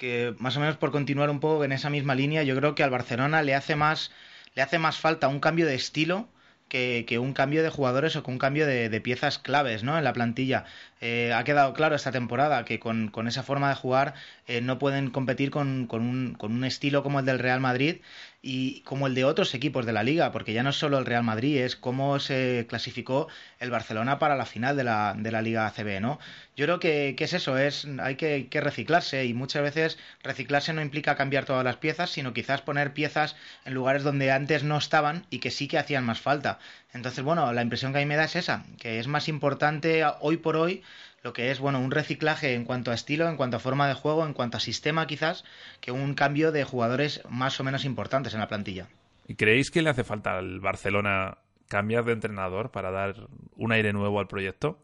[0.00, 2.82] que más o menos por continuar un poco en esa misma línea, yo creo que
[2.82, 4.10] al Barcelona le hace más,
[4.54, 6.26] le hace más falta un cambio de estilo
[6.70, 9.98] que, un cambio de jugadores o que un cambio de, piezas claves ¿no?
[9.98, 10.64] en la plantilla.
[11.02, 14.14] Eh, ha quedado claro esta temporada que con, esa forma de jugar
[14.46, 17.96] eh, no pueden competir con, un, con, un, estilo como el del Real Madrid
[18.42, 21.04] y como el de otros equipos de la liga, porque ya no es solo el
[21.04, 23.28] Real Madrid, es cómo se clasificó
[23.58, 26.18] el Barcelona para la final de la, de la Liga ACB, ¿no?
[26.56, 30.80] Yo creo que, es eso, es hay que, que, reciclarse y muchas veces reciclarse no
[30.80, 35.26] implica cambiar todas las piezas, sino quizás poner piezas en lugares donde antes no estaban
[35.30, 36.58] y que sí que hacían más falta.
[36.92, 40.02] Entonces, bueno, la impresión que a mí me da es esa, que es más importante
[40.20, 40.82] hoy por hoy
[41.22, 43.94] lo que es bueno un reciclaje en cuanto a estilo, en cuanto a forma de
[43.94, 45.44] juego, en cuanto a sistema quizás,
[45.80, 48.88] que un cambio de jugadores más o menos importantes en la plantilla.
[49.28, 53.92] ¿Y creéis que le hace falta al Barcelona cambiar de entrenador para dar un aire
[53.92, 54.78] nuevo al proyecto?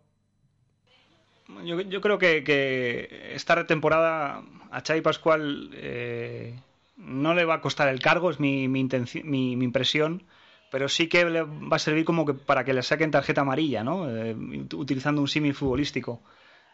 [1.64, 6.58] Yo, creo que, esta temporada a Xavi Pascual eh,
[6.96, 10.24] no le va a costar el cargo, es mi, mi, mi impresión
[10.70, 14.08] pero sí que va a servir como que para que le saquen tarjeta amarilla, ¿no?
[14.08, 14.34] Eh,
[14.74, 16.22] utilizando un símil futbolístico.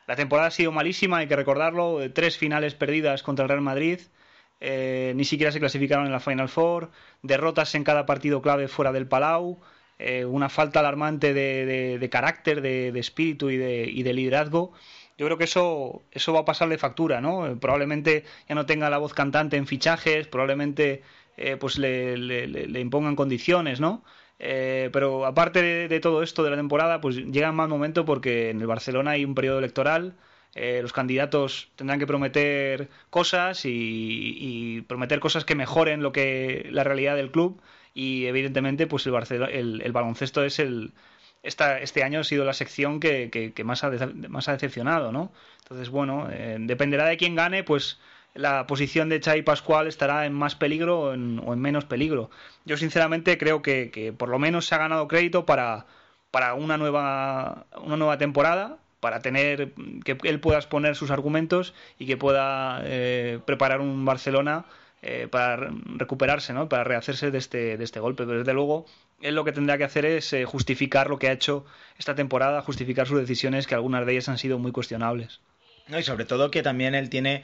[0.06, 4.00] La temporada ha sido malísima, hay que recordarlo, tres finales perdidas contra el Real Madrid,
[4.60, 6.90] eh, ni siquiera se clasificaron en la Final Four,
[7.22, 9.60] derrotas en cada partido clave fuera del Palau,
[9.98, 14.72] eh, una falta alarmante de, carácter, de, espíritu y de, liderazgo.
[15.18, 17.58] Yo creo que eso, eso va a pasarle factura, ¿no?
[17.60, 21.02] Probablemente ya no tenga la voz cantante en fichajes, probablemente
[21.36, 24.04] eh, pues le, impongan condiciones, ¿no?
[24.38, 28.50] Eh, pero aparte de, todo esto de la temporada, pues llega un mal momento porque
[28.50, 30.14] en el Barcelona hay un periodo electoral.
[30.54, 36.84] Eh, los candidatos tendrán que prometer cosas y, prometer cosas que mejoren lo que la
[36.84, 37.60] realidad del club
[37.94, 40.92] y evidentemente pues el, baloncesto es el
[41.42, 43.90] esta, este año ha sido la sección que, que, más, ha,
[44.28, 45.32] más ha decepcionado, ¿no?
[45.62, 46.28] Entonces, bueno,
[46.60, 47.98] dependerá de quién gane, pues
[48.34, 52.30] la posición de Chai Pascual estará en más peligro o en, menos peligro.
[52.64, 55.86] Yo sinceramente creo que, por lo menos se ha ganado crédito para,
[56.30, 59.72] para una, nueva, una nueva temporada, para tener
[60.04, 64.64] que él pueda exponer sus argumentos y que pueda eh, preparar un Barcelona
[65.02, 66.68] eh, para recuperarse, ¿no?
[66.68, 68.24] para rehacerse de este, de este golpe.
[68.24, 68.86] Pero desde luego,
[69.20, 71.66] él lo que tendrá que hacer es eh, justificar lo que ha hecho
[71.98, 75.40] esta temporada, justificar sus decisiones, que algunas de ellas han sido muy cuestionables.
[75.88, 77.42] No, y sobre todo que también él tiene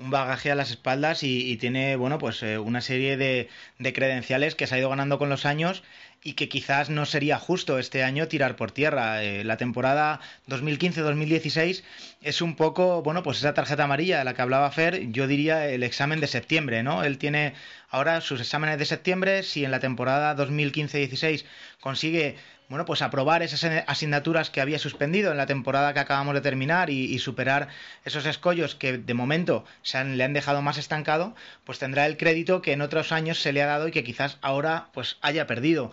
[0.00, 3.48] un bagaje a las espaldas y, tiene, bueno, pues eh, una serie de,
[3.78, 5.82] de, credenciales que se ha ido ganando con los años
[6.22, 9.22] y que quizás no sería justo este año tirar por tierra.
[9.22, 11.82] Eh, la temporada 2015-2016
[12.22, 15.68] es un poco, bueno, pues esa tarjeta amarilla de la que hablaba Fer, yo diría
[15.68, 17.04] el examen de septiembre, ¿no?
[17.04, 17.54] Él tiene
[17.90, 21.44] ahora sus exámenes de septiembre, si en la temporada 2015-16
[21.80, 22.36] consigue
[22.70, 26.88] bueno, pues aprobar esas asignaturas que había suspendido en la temporada que acabamos de terminar
[26.88, 27.66] y, superar
[28.04, 32.62] esos escollos que de momento se le han dejado más estancado, pues tendrá el crédito
[32.62, 35.90] que en otros años se le ha dado y que quizás ahora pues haya perdido.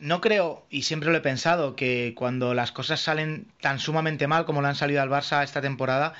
[0.00, 4.46] No creo, y siempre lo he pensado, que cuando las cosas salen tan sumamente mal
[4.46, 6.14] como le han salido al Barça esta temporada,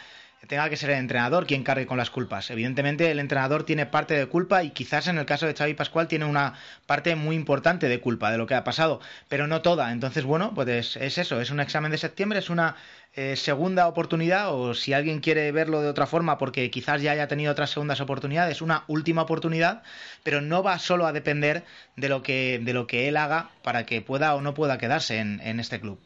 [0.46, 2.50] tenga que ser el entrenador quien cargue con las culpas.
[2.50, 6.08] Evidentemente el entrenador tiene parte de culpa y quizás en el caso de Xavi Pascual
[6.08, 6.54] tiene una
[6.86, 9.92] parte muy importante de culpa de lo que ha pasado, pero no toda.
[9.92, 12.76] Entonces, bueno, pues es, eso, es un examen de septiembre, es una
[13.14, 17.28] eh, segunda oportunidad o si alguien quiere verlo de otra forma porque quizás ya haya
[17.28, 19.82] tenido otras segundas oportunidades, una última oportunidad,
[20.22, 21.64] pero no va solo a depender
[21.96, 25.18] de lo que, de lo que él haga para que pueda o no pueda quedarse
[25.18, 25.98] en este club.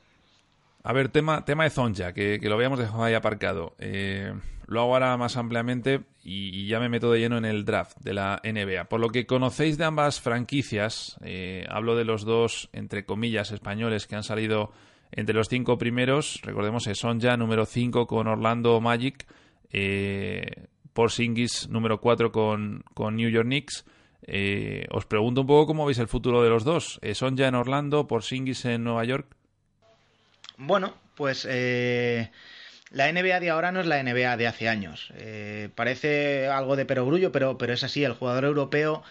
[0.83, 3.74] A ver, tema, tema de Zonja, que, lo habíamos dejado ahí aparcado.
[3.79, 4.33] Eh,
[4.68, 8.12] lo hago ahora más ampliamente y, ya me meto de lleno en el draft de
[8.12, 8.85] la NBA.
[8.85, 14.07] Por lo que conocéis de ambas franquicias, eh, hablo de los dos, entre comillas, españoles
[14.07, 14.70] que han salido
[15.11, 16.41] entre los cinco primeros.
[16.43, 19.26] Recordemos que Sonja, número 5 con Orlando Magic.
[19.70, 23.87] Eh, Porzingis, número 4 con, con New York Knicks.
[24.22, 27.01] Eh, os pregunto un poco cómo veis el futuro de los dos.
[27.14, 29.38] Sonja en Orlando, Porzingis en Nueva York.
[30.59, 32.31] Bueno, pues eh,
[32.91, 35.13] la NBA de ahora no es la NBA de hace años.
[35.15, 38.03] Eh, parece algo de perogrullo, pero, pero es así.
[38.03, 39.05] El jugador europeo,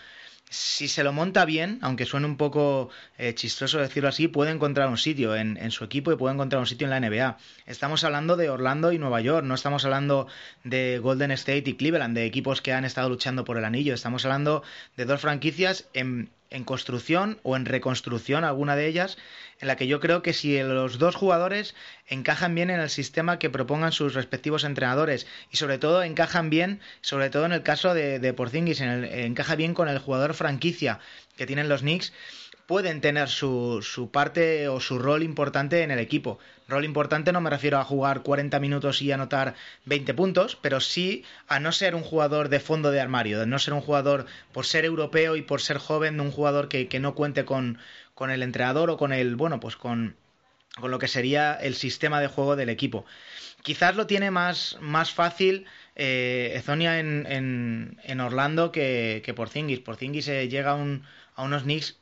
[0.50, 4.90] si se lo monta bien, aunque suene un poco eh, chistoso decirlo así, puede encontrar
[4.90, 7.38] un sitio en, en, su equipo y puede encontrar un sitio en la NBA.
[7.66, 10.28] Estamos hablando de Orlando y Nueva York, no estamos hablando
[10.66, 13.94] de Golden State y Cleveland, de equipos que han estado luchando por el anillo.
[13.94, 14.64] Estamos hablando
[14.98, 19.18] de dos franquicias en en construcción o en reconstrucción, alguna de ellas,
[19.60, 21.76] en la que yo creo que si los dos jugadores
[22.08, 26.80] encajan bien en el sistema que propongan sus respectivos entrenadores y sobre todo encajan bien,
[27.02, 30.34] sobre todo en el caso de, de Porzingis, en el, encaja bien con el jugador
[30.34, 31.00] franquicia
[31.36, 32.14] que tienen los Knicks,
[32.68, 36.38] pueden tener su, su, parte o su rol importante en el equipo.
[36.68, 39.56] Rol importante no me refiero a jugar 40 minutos y anotar
[39.86, 43.60] 20 puntos, pero sí a no ser un jugador de fondo de armario, de no
[43.60, 47.16] ser un jugador por ser europeo y por ser joven, un jugador que, que no
[47.16, 47.80] cuente con,
[48.14, 50.16] con el entrenador o con el, bueno, pues con
[50.80, 53.06] con lo que sería el sistema de juego del equipo.
[53.64, 55.66] Quizás lo tiene más, más fácil
[55.96, 59.80] eh, Ezonia en, en, Orlando que, que por Zingis.
[59.80, 61.04] Por Zingis llega un,
[61.36, 61.98] a unos Knicks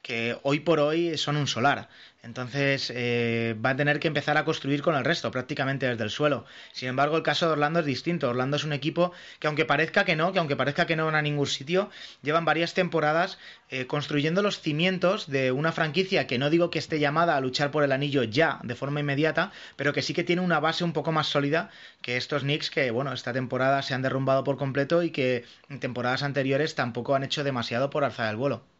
[0.00, 1.88] que hoy por hoy son un solar.
[2.24, 6.10] Entonces eh, va a tener que empezar a construir con el resto, prácticamente desde el
[6.10, 6.44] suelo.
[6.70, 8.28] Sin embargo, el caso de Orlando es distinto.
[8.28, 11.16] Orlando es un equipo que aunque parezca que no, que aunque parezca que no van
[11.16, 11.90] a ningún sitio,
[12.22, 13.38] llevan varias temporadas
[13.70, 17.72] eh, construyendo los cimientos de una franquicia que no digo que esté llamada a luchar
[17.72, 20.92] por el anillo ya, de forma inmediata, pero que sí que tiene una base un
[20.92, 21.70] poco más sólida
[22.02, 25.80] que estos Knicks que, bueno, esta temporada se han derrumbado por completo y que en
[25.80, 28.71] temporadas anteriores tampoco han hecho demasiado por alzar el vuelo.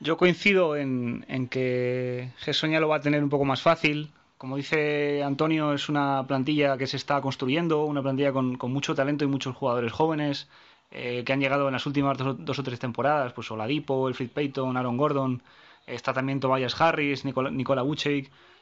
[0.00, 4.12] Yo coincido en, que Gesonia lo va a tener un poco más fácil.
[4.36, 9.24] Como dice Antonio, es una plantilla que se está construyendo, una plantilla con, mucho talento
[9.24, 10.48] y muchos jugadores jóvenes
[10.92, 13.32] eh, que han llegado en las últimas dos, o tres temporadas.
[13.32, 15.42] Pues Oladipo, Elfrid Payton, Aaron Gordon,
[15.86, 17.84] está también Tobias Harris, Nicola, Nicola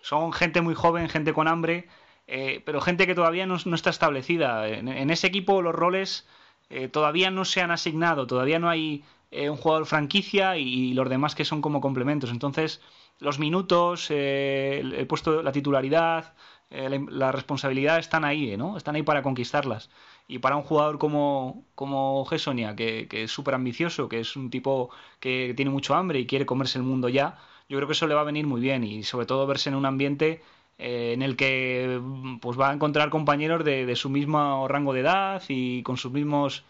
[0.00, 1.86] Son gente muy joven, gente con hambre,
[2.26, 4.68] eh, pero gente que todavía no, está establecida.
[4.68, 6.26] En, ese equipo los roles
[6.70, 11.08] eh, todavía no se han asignado, todavía no hay eh, un jugador franquicia y, los
[11.08, 12.30] demás que son como complementos.
[12.30, 12.80] Entonces,
[13.18, 16.34] los minutos, eh, el, puesto, la titularidad,
[16.70, 18.76] eh, la, responsabilidad están ahí, ¿no?
[18.76, 19.90] Están ahí para conquistarlas.
[20.28, 24.90] Y para un jugador como, como Gessonia, que, es súper ambicioso, que es un tipo
[25.20, 28.14] que tiene mucho hambre y quiere comerse el mundo ya, yo creo que eso le
[28.14, 30.42] va a venir muy bien y sobre todo verse en un ambiente
[30.78, 32.00] en el que
[32.40, 36.64] pues va a encontrar compañeros de, su mismo rango de edad y con sus mismos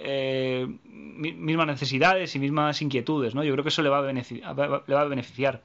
[0.00, 3.42] eh, mismas necesidades y mismas inquietudes, ¿no?
[3.42, 4.56] Yo creo que eso le va a beneficiar.
[4.86, 5.62] Le va a beneficiar.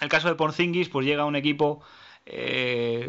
[0.00, 1.80] En el caso de Porzingis, pues llega un equipo
[2.26, 3.08] eh,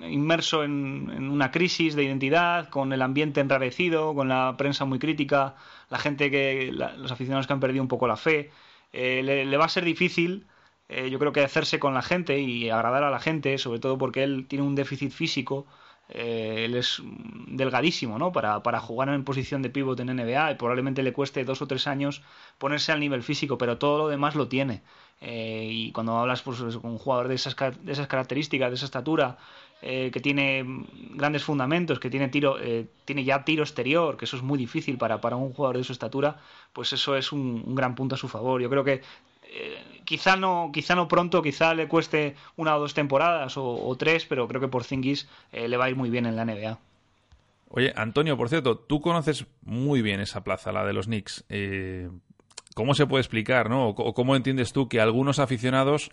[0.00, 5.56] inmerso en, una crisis de identidad, con el ambiente enrarecido, con la prensa muy crítica,
[5.90, 8.50] la gente que, los aficionados que han perdido un poco la fe.
[8.94, 10.46] Eh, le, va a ser difícil,
[10.88, 14.22] yo creo que hacerse con la gente y agradar a la gente, sobre todo porque
[14.22, 15.66] él tiene un déficit físico
[16.08, 17.02] eh, él es
[17.48, 18.32] delgadísimo, ¿no?
[18.32, 21.66] Para, para, jugar en posición de pívot en NBA y probablemente le cueste dos o
[21.66, 22.22] tres años
[22.58, 24.82] ponerse al nivel físico, pero todo lo demás lo tiene.
[25.20, 28.84] Eh, y cuando hablas pues, con un jugador de esas, de esas características, de esa
[28.84, 29.38] estatura,
[29.82, 30.64] eh, que tiene
[31.10, 32.56] grandes fundamentos, que tiene tiro,
[33.04, 35.92] tiene ya tiro exterior, que eso es muy difícil para, para un jugador de su
[35.92, 36.38] estatura,
[36.72, 38.62] pues eso es un, un gran punto a su favor.
[38.62, 39.02] Yo creo que
[40.06, 44.48] quizá no, quizá no pronto, quizá le cueste una o dos temporadas o, tres, pero
[44.48, 46.78] creo que por Zingis eh, le va a ir muy bien en la NBA.
[47.68, 51.44] Oye, Antonio, por cierto, tú conoces muy bien esa plaza, la de los Knicks.
[51.50, 52.08] Eh,
[52.74, 53.88] ¿Cómo se puede explicar, no?
[53.88, 56.10] O cómo entiendes tú que algunos aficionados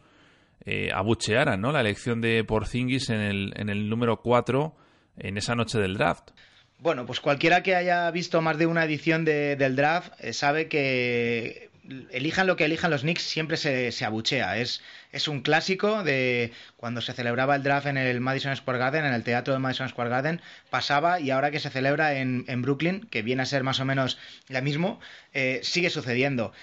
[0.66, 1.72] eh, abuchearan, ¿no?
[1.72, 4.76] La elección de Porzingis en el, en el número 4
[5.18, 6.32] en esa noche del draft.
[6.80, 11.70] Bueno, pues cualquiera que haya visto más de una edición del draft sabe que
[12.12, 14.58] elijan lo que elijan los Knicks, siempre se, se abuchea.
[14.58, 14.82] Es,
[15.12, 19.14] es, un clásico de cuando se celebraba el draft en el Madison Square Garden, en
[19.14, 23.08] el teatro de Madison Square Garden, pasaba y ahora que se celebra en, en Brooklyn,
[23.10, 24.18] que viene a ser más o menos
[24.48, 25.00] la mismo,
[25.34, 26.54] eh, sigue sucediendo.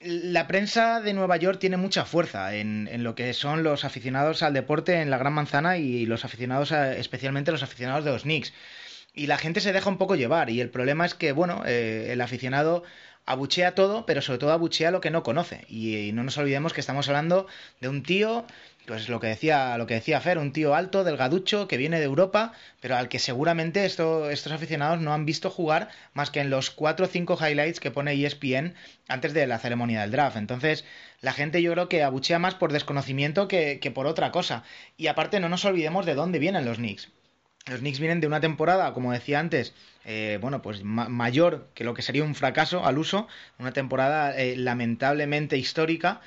[0.00, 4.44] La prensa de Nueva York tiene mucha fuerza en, en, lo que son los aficionados
[4.44, 8.52] al deporte en la Gran Manzana y los aficionados, especialmente los aficionados de los Knicks.
[9.12, 10.50] Y la gente se deja un poco llevar.
[10.50, 12.84] Y el problema es que, bueno, eh, el aficionado
[13.28, 15.66] abuchea todo, pero sobre todo abuchea lo que no conoce.
[15.68, 17.46] Y, no nos olvidemos que estamos hablando
[17.80, 18.46] de un tío,
[18.86, 22.06] pues lo que decía, lo que decía Fer, un tío alto, delgaducho, que viene de
[22.06, 26.70] Europa, pero al que seguramente estos aficionados no han visto jugar más que en los
[26.70, 28.74] 4 o 5 highlights que pone ESPN
[29.08, 30.38] antes de la ceremonia del draft.
[30.38, 30.86] Entonces,
[31.20, 34.64] la gente yo creo que abuchea más por desconocimiento que, que por otra cosa.
[34.96, 37.10] Y aparte, no nos olvidemos de dónde vienen los Knicks.
[37.68, 41.94] Los Knicks vienen de una temporada, como decía antes, eh, bueno, pues mayor que lo
[41.94, 46.20] que sería un fracaso al uso, una temporada eh, lamentablemente histórica.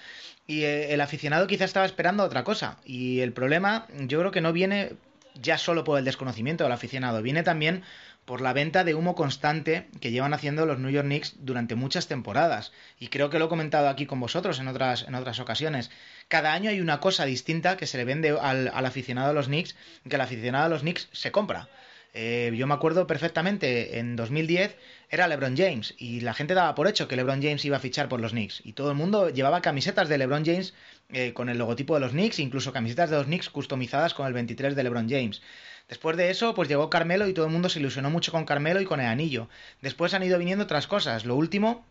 [0.46, 2.78] Y eh, el aficionado quizá estaba esperando otra cosa.
[2.86, 4.94] Y el problema, yo creo que no viene
[5.34, 7.84] ya solo por el desconocimiento del aficionado, viene también
[8.26, 12.08] por la venta de humo constante que llevan haciendo los New York Knicks durante muchas
[12.08, 12.72] temporadas.
[13.00, 15.90] Y creo que lo he comentado aquí con vosotros en otras, en otras ocasiones.
[16.32, 19.76] Cada año hay una cosa distinta que se le vende al, aficionado de los Knicks,
[20.08, 21.68] que el aficionado de los Knicks se compra.
[22.14, 24.78] Eh, yo me acuerdo perfectamente, en 2010
[25.10, 28.08] era LeBron James y la gente daba por hecho que LeBron James iba a fichar
[28.08, 30.74] por los Knicks y todo el mundo llevaba camisetas de LeBron James
[31.12, 34.32] eh, con el logotipo de los Knicks, incluso camisetas de los Knicks customizadas con el
[34.32, 35.42] 23 de LeBron James.
[35.90, 38.80] Después de eso, pues llegó Carmelo y todo el mundo se ilusionó mucho con Carmelo
[38.80, 39.50] y con el anillo.
[39.82, 41.26] Después han ido viniendo otras cosas.
[41.26, 41.84] Lo último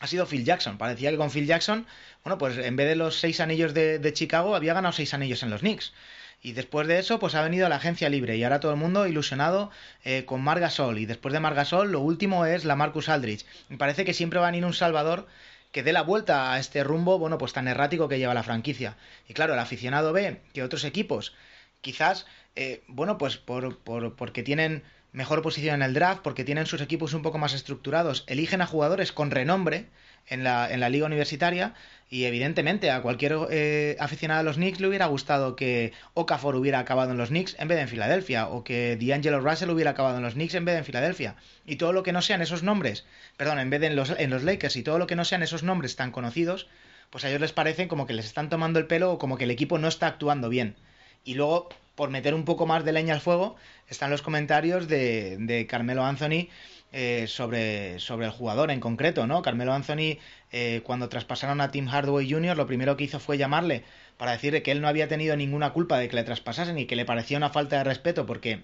[0.00, 0.78] ha sido Phil Jackson.
[0.78, 1.86] Parecía que con Phil Jackson,
[2.24, 5.50] bueno, pues en vez de los seis anillos de, Chicago, había ganado seis anillos en
[5.50, 5.92] los Knicks.
[6.40, 9.08] Y después de eso, pues ha venido la agencia libre y ahora todo el mundo
[9.08, 9.72] ilusionado
[10.04, 10.98] eh, con Margasol.
[10.98, 13.44] Y después de Margasol, lo último es la Marcus Aldrich.
[13.68, 15.26] Me parece que siempre va a venir un Salvador
[15.72, 18.96] que dé la vuelta a este rumbo, bueno, pues tan errático que lleva la franquicia.
[19.28, 21.34] Y claro, el aficionado ve que otros equipos,
[21.80, 22.26] quizás,
[22.56, 24.84] eh, bueno, pues por, por, porque tienen
[25.18, 28.66] mejor posición en el draft, porque tienen sus equipos un poco más estructurados, eligen a
[28.66, 29.86] jugadores con renombre
[30.28, 31.74] en la, en la liga universitaria
[32.08, 36.78] y evidentemente a cualquier eh, aficionado a los Knicks le hubiera gustado que Okafor hubiera
[36.78, 40.18] acabado en los Knicks en vez de en Filadelfia o que D'Angelo Russell hubiera acabado
[40.18, 41.34] en los Knicks en vez de en Filadelfia
[41.66, 43.04] y todo lo que no sean esos nombres,
[43.36, 45.42] perdón, en vez de en los, en los Lakers y todo lo que no sean
[45.42, 46.68] esos nombres tan conocidos,
[47.10, 49.44] pues a ellos les parece como que les están tomando el pelo o como que
[49.44, 50.76] el equipo no está actuando bien.
[51.24, 53.56] Y luego, por meter un poco más de leña al fuego,
[53.88, 56.46] están los comentarios de, de Carmelo Anthony
[56.92, 59.42] eh, sobre, sobre el jugador en concreto, ¿no?
[59.42, 60.18] Carmelo Anthony,
[60.52, 63.82] eh, cuando traspasaron a Tim Hardaway Jr., lo primero que hizo fue llamarle
[64.16, 66.94] para decirle que él no había tenido ninguna culpa de que le traspasasen y que
[66.94, 68.62] le parecía una falta de respeto porque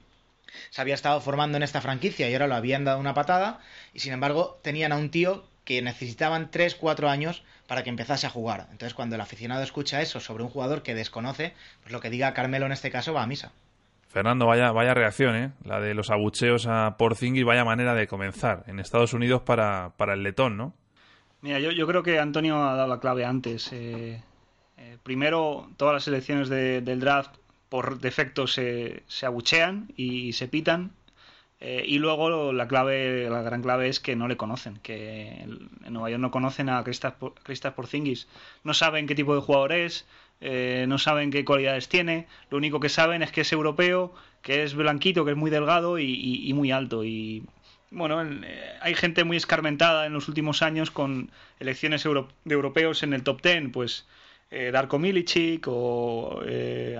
[0.70, 3.58] se había estado formando en esta franquicia y ahora lo habían dado una patada
[3.92, 8.30] y sin embargo tenían a un tío que necesitaban 3-4 años para que empezase a
[8.30, 8.66] jugar.
[8.70, 12.34] Entonces cuando el aficionado escucha eso sobre un jugador que desconoce, pues lo que diga
[12.34, 13.52] Carmelo en este caso va a misa.
[14.08, 15.50] Fernando, vaya, vaya reacción, ¿eh?
[15.64, 20.22] La de los abucheos a Porzingis, vaya manera de comenzar en Estados Unidos para, el
[20.22, 20.72] letón, ¿no?
[21.40, 23.72] Mira, yo, yo, creo que Antonio ha dado la clave antes.
[23.72, 24.22] Eh,
[24.78, 27.34] eh, primero, todas las elecciones del draft
[27.68, 30.92] por defecto se, se abuchean y se pitan.
[31.66, 35.92] Eh, y luego la clave, la gran clave es que no le conocen, que en
[35.94, 38.28] Nueva York no conocen a Kristaps Porzingis.
[38.64, 40.06] No saben qué tipo de jugador es,
[40.42, 44.12] eh, no saben qué cualidades tiene, lo único que saben es que es europeo,
[44.42, 47.02] que es blanquito, que es muy delgado y, muy alto.
[47.02, 47.44] Y
[47.90, 53.14] bueno, eh, hay gente muy escarmentada en los últimos años con elecciones de europeos en
[53.14, 54.06] el top ten, pues
[54.50, 56.42] eh, Darko Milicic o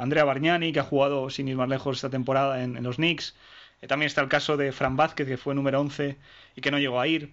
[0.00, 3.34] Andrea Bargnani, que ha jugado sin ir más lejos esta temporada en, los Knicks.
[3.86, 6.16] También está el caso de Fran Vázquez, que fue número 11
[6.56, 7.32] y que no llegó a ir.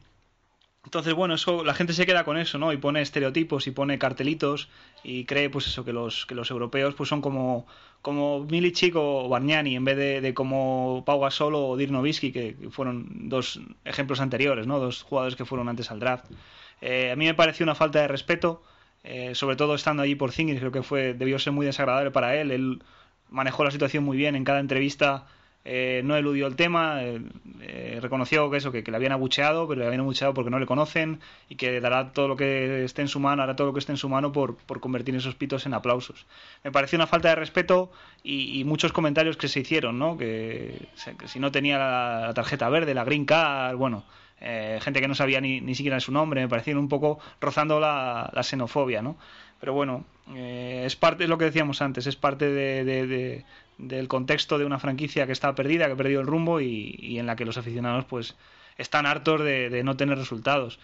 [0.83, 2.73] Entonces, bueno, eso, la gente se queda con eso, ¿no?
[2.73, 4.67] Y pone estereotipos y pone cartelitos
[5.03, 7.67] y cree, pues eso, que los, que los europeos pues son como,
[8.01, 11.91] como o Bargnani en vez de, como Pau Gasol o Dirk
[12.33, 14.79] que fueron dos ejemplos anteriores, ¿no?
[14.79, 16.25] Dos jugadores que fueron antes al draft.
[16.81, 18.63] Eh, a mí me pareció una falta de respeto,
[19.03, 22.35] eh, sobre todo estando allí por Zingis, creo que fue debió ser muy desagradable para
[22.35, 22.51] él.
[22.51, 22.83] Él
[23.29, 25.27] manejó la situación muy bien en cada entrevista
[25.63, 27.21] eh, no eludió el tema, eh,
[27.61, 30.65] eh, reconoció que eso, que, le habían abucheado, pero le habían abucheado porque no le
[30.65, 33.79] conocen y que dará todo lo que esté en su mano, hará todo lo que
[33.79, 36.25] esté en su mano por, convertir esos pitos en aplausos.
[36.63, 37.91] Me pareció una falta de respeto
[38.23, 40.17] y, muchos comentarios que se hicieron, ¿no?
[40.17, 40.87] Que,
[41.25, 44.03] si no tenía la, tarjeta verde, la green card, bueno,
[44.39, 48.31] gente que no sabía ni, ni siquiera su nombre, me parecieron un poco rozando la,
[48.41, 49.17] xenofobia, ¿no?
[49.59, 50.05] Pero bueno,
[50.35, 53.45] es parte, es lo que decíamos antes, es parte de
[53.81, 57.25] del contexto de una franquicia que está perdida, que ha perdido el rumbo y, en
[57.25, 58.35] la que los aficionados pues
[58.77, 60.79] están hartos de, no tener resultados.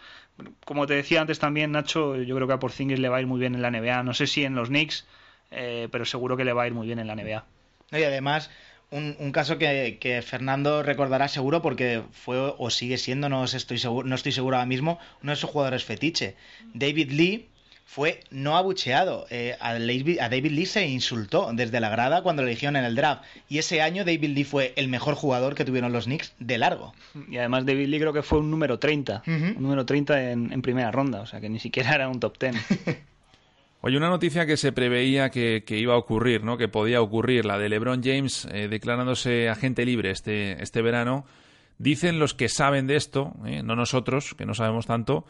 [0.66, 3.28] Como te decía antes también, Nacho, yo creo que a Porzingis le va a ir
[3.28, 4.04] muy bien en la NBA.
[4.04, 5.06] No sé si en los Knicks,
[5.52, 7.46] eh, pero seguro que le va a ir muy bien en la NBA.
[7.92, 8.52] Y además,
[8.92, 14.16] un, caso que, Fernando recordará seguro porque fue o sigue siendo, no estoy seguro, no
[14.16, 16.36] estoy seguro ahora mismo, uno de sus jugadores fetiche.
[16.74, 17.50] David Lee
[17.88, 19.26] fue no abucheado.
[19.30, 23.24] Eh, a, David Lee se insultó desde la grada cuando lo eligieron en el draft.
[23.48, 26.94] Y ese año David Lee fue el mejor jugador que tuvieron los Knicks de largo.
[27.30, 29.24] Y además David Lee creo que fue un número 30.
[29.26, 31.22] Un número 30 en, primera ronda.
[31.22, 32.56] O sea que ni siquiera era un top 10.
[33.82, 36.58] Oye, una noticia que se preveía que, iba a ocurrir, ¿no?
[36.58, 41.26] Que podía ocurrir, la de LeBron James eh, declarándose agente libre este, este verano.
[41.78, 43.64] Dicen los que saben de esto, ¿eh?
[43.64, 45.26] no nosotros, que no sabemos tanto,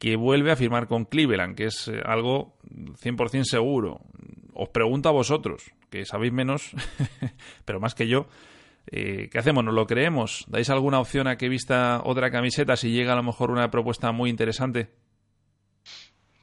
[0.00, 4.00] que vuelve a firmar con Cleveland, que es eh, algo 100% seguro.
[4.54, 6.70] Os pregunto a vosotros, que sabéis menos,
[7.66, 8.26] pero más que yo,
[8.90, 9.62] eh, ¿qué hacemos?
[9.62, 10.46] ¿Nos lo creemos?
[10.48, 14.10] ¿Dais alguna opción a que vista otra camiseta si llega a lo mejor una propuesta
[14.10, 14.88] muy interesante?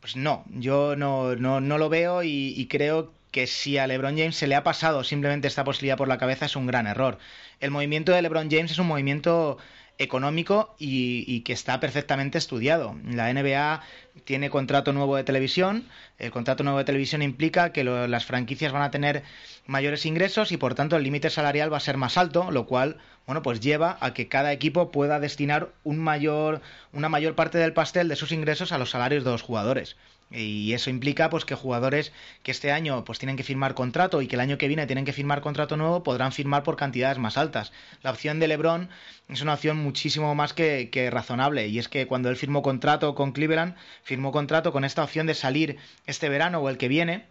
[0.01, 4.17] Pues no, yo no, no, no lo veo y, y creo que si a LeBron
[4.17, 7.17] James se le ha pasado simplemente esta posibilidad por la cabeza es un gran error.
[7.59, 9.57] El movimiento de LeBron James es un movimiento
[9.99, 12.95] económico y, que está perfectamente estudiado.
[13.05, 13.81] La NBA
[14.25, 15.85] tiene contrato nuevo de televisión.
[16.19, 19.23] El contrato nuevo de televisión implica que las franquicias van a tener
[19.65, 22.97] mayores ingresos y por tanto el límite salarial va a ser más alto, lo cual
[23.25, 26.61] bueno, pues lleva a que cada equipo pueda destinar un mayor,
[26.93, 29.97] una mayor parte del pastel de sus ingresos a los salarios de los jugadores.
[30.29, 32.11] Y eso implica pues que jugadores
[32.43, 35.05] que este año pues tienen que firmar contrato y que el año que viene tienen
[35.05, 37.71] que firmar contrato nuevo podrán firmar por cantidades más altas.
[38.03, 38.89] La opción de LeBron
[39.29, 43.15] es una opción muchísimo más que, que razonable y es que cuando él firmó contrato
[43.15, 47.25] con Cleveland, firmó contrato con esta opción de salir este verano o el que viene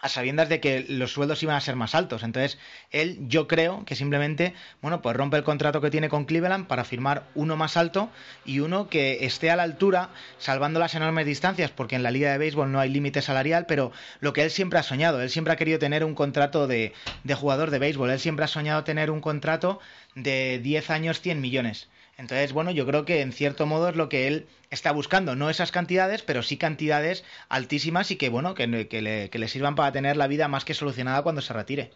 [0.00, 2.22] a sabiendas de que los sueldos iban a ser más altos.
[2.22, 2.58] Entonces,
[2.90, 6.84] él, yo creo que simplemente, bueno, pues rompe el contrato que tiene con Cleveland para
[6.84, 8.10] firmar uno más alto
[8.44, 12.30] y uno que esté a la altura, salvando las enormes distancias, porque en la liga
[12.30, 13.90] de béisbol no hay límite salarial, pero
[14.20, 16.92] lo que él siempre ha soñado, él siempre ha querido tener un contrato de,
[17.24, 19.80] de jugador de béisbol, él siempre ha soñado tener un contrato
[20.14, 21.88] de 10 años, 100 millones.
[22.18, 25.50] Entonces, bueno, yo creo que en cierto modo es lo que él está buscando, no
[25.50, 30.26] esas cantidades, pero sí cantidades altísimas y que, bueno, que, le, sirvan para tener la
[30.26, 31.90] vida más que solucionada cuando se retire.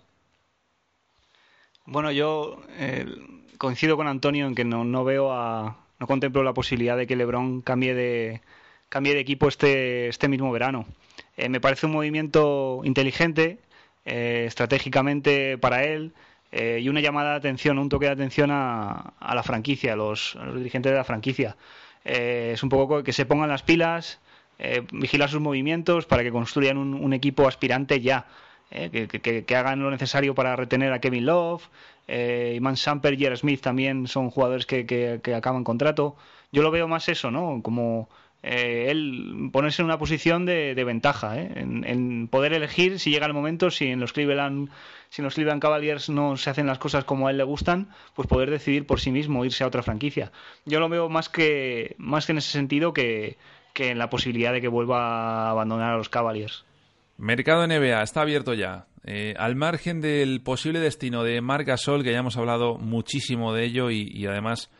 [1.87, 3.07] Bueno, yo eh,
[3.57, 7.63] coincido con Antonio en que no, veo a, no contemplo la posibilidad de que LeBron
[7.63, 8.43] cambie de,
[8.91, 10.87] cambie de equipo este, este mismo verano.
[11.39, 13.59] Eh, me parece un movimiento inteligente,
[14.05, 16.13] eh, estratégicamente para él.
[16.53, 20.91] Y una llamada de atención, un toque de atención a, la franquicia, a los dirigentes
[20.91, 21.57] de la franquicia.
[22.05, 24.21] Eh, es un poco que se pongan las pilas,
[24.59, 28.27] eh, vigilar sus movimientos para que construyan un, equipo aspirante ya.
[28.71, 31.69] Eh, que, hagan lo necesario para retener a Kevin Love,
[32.07, 36.17] eh, Iman Samper y Smith también son jugadores que, acaban contrato.
[36.53, 37.61] Yo lo veo más eso, ¿no?
[37.63, 38.09] Como
[38.43, 43.71] él ponerse en una posición de, ventaja, en, en, poder elegir si llega el momento,
[43.71, 44.71] si en los Cleveland
[45.11, 48.29] si los Cleveland Cavaliers no se hacen las cosas como a él le gustan, pues
[48.29, 50.31] poder decidir por sí mismo irse a otra franquicia.
[50.65, 53.37] Yo lo veo más que, más que en ese sentido que,
[53.75, 56.65] en la posibilidad de que vuelva a abandonar a los Cavaliers.
[57.17, 58.87] Mercado NBA está abierto ya.
[59.05, 63.65] Eh, al margen del posible destino de Marc Gasol, que ya hemos hablado muchísimo de
[63.65, 64.71] ello y, además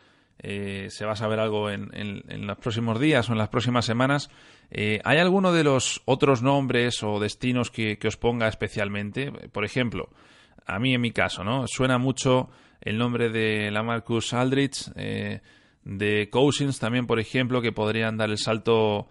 [0.43, 4.29] eh, se va a saber algo en, los próximos días o en las próximas semanas,
[4.71, 9.31] eh, ¿Hay alguno de los otros nombres o destinos que, os ponga especialmente?
[9.51, 10.09] Por ejemplo,
[10.65, 11.65] a mí en mi caso, ¿no?
[11.67, 15.41] Suena mucho el nombre de la Marcus Aldrich, eh,
[15.83, 19.09] de Cousins también, por ejemplo, que podrían dar el salto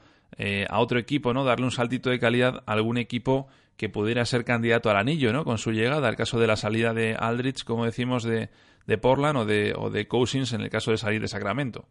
[0.71, 1.45] a otro equipo, ¿no?
[1.45, 5.45] Darle un saltito de calidad a algún equipo que pudiera ser candidato al anillo, ¿no?
[5.45, 8.49] Con su llegada, el caso de la salida de Aldrich, como decimos, de,
[8.87, 11.87] de Portland o de, o de Cousins en el caso de salir de Sacramento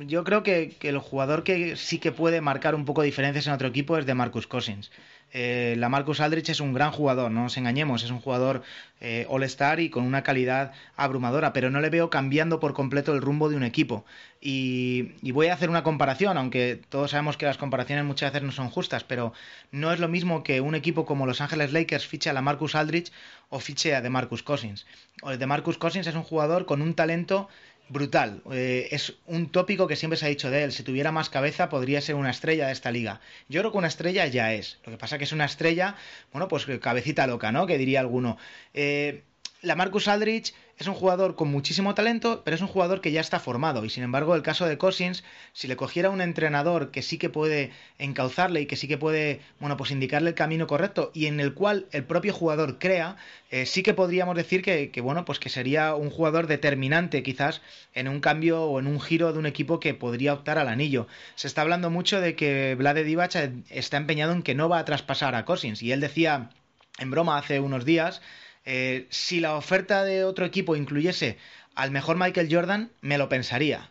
[0.00, 3.68] yo creo que, el jugador que sí que puede marcar un poco diferencias en otro
[3.68, 4.90] equipo es de Marcus Cousins.
[5.36, 8.62] Eh, la Marcus Aldrich es un gran jugador, no nos engañemos, es un jugador
[9.00, 13.20] eh, all-star y con una calidad abrumadora, pero no le veo cambiando por completo el
[13.20, 14.04] rumbo de un equipo.
[14.40, 18.46] Y, y, voy a hacer una comparación, aunque todos sabemos que las comparaciones muchas veces
[18.46, 19.32] no son justas, pero
[19.72, 22.76] no es lo mismo que un equipo como Los Ángeles Lakers fiche a la Marcus
[22.76, 23.10] Aldrich
[23.48, 24.86] o fiche a de Marcus Cousins.
[25.22, 27.48] O de Marcus Cousins es un jugador con un talento
[27.88, 28.42] brutal.
[28.52, 30.72] Eh, es un tópico que siempre se ha dicho de él.
[30.72, 33.20] Si tuviera más cabeza, podría ser una estrella de esta liga.
[33.48, 34.78] Yo creo que una estrella ya es.
[34.84, 35.96] Lo que pasa que es una estrella,
[36.32, 37.66] bueno, pues cabecita loca, ¿no?
[37.66, 38.38] Que diría alguno.
[38.72, 39.22] Eh,
[39.62, 43.20] la Marcus Aldrich es un jugador con muchísimo talento, pero es un jugador que ya
[43.20, 43.84] está formado.
[43.84, 45.22] Y sin embargo, el caso de Cousins,
[45.52, 49.40] si le cogiera un entrenador que sí que puede encauzarle y que sí que puede,
[49.60, 53.16] bueno, pues indicarle el camino correcto y en el cual el propio jugador crea,
[53.50, 57.62] eh, sí que podríamos decir que, bueno, pues que sería un jugador determinante quizás
[57.94, 61.06] en un cambio o en un giro de un equipo que podría optar al anillo.
[61.36, 63.34] Se está hablando mucho de que Vlade Divac
[63.70, 66.50] está empeñado en que no va a traspasar a Cousins y él decía
[66.98, 68.22] en broma hace unos días
[68.64, 71.38] eh, si la oferta de otro equipo incluyese
[71.74, 73.90] al mejor Michael Jordan, me lo pensaría.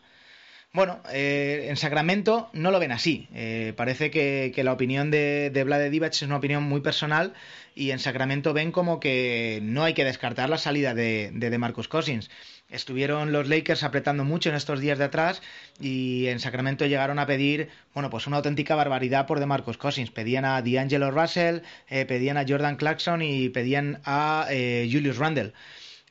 [0.75, 3.27] Bueno, eh, en Sacramento no lo ven así.
[3.35, 7.33] Eh, parece que, la opinión de, de Vlade Divac es una opinión muy personal
[7.75, 11.87] y en Sacramento ven como que no hay que descartar la salida de, de, Marcus
[11.87, 12.31] Cousins.
[12.69, 15.43] Estuvieron los Lakers apretando mucho en estos días de atrás
[15.79, 20.09] y en Sacramento llegaron a pedir, bueno, pues una auténtica barbaridad por Marcus Cousins.
[20.09, 25.53] Pedían a D'Angelo Russell, eh, pedían a Jordan Clarkson y pedían a Julius Randle.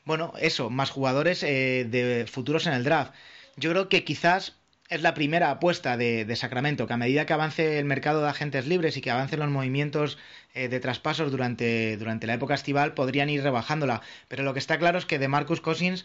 [0.05, 3.13] Bueno, eso, más jugadores de futuros en el draft
[3.57, 4.57] yo creo que quizás
[4.89, 8.67] es la primera apuesta de, Sacramento, que a medida que avance el mercado de agentes
[8.67, 10.19] libres y que avancen los movimientos
[10.55, 14.03] eh, de traspasos durante, durante la época estival, podrían ir rebajándola.
[14.29, 16.05] Pero lo que está claro es que de Marcus Cousins,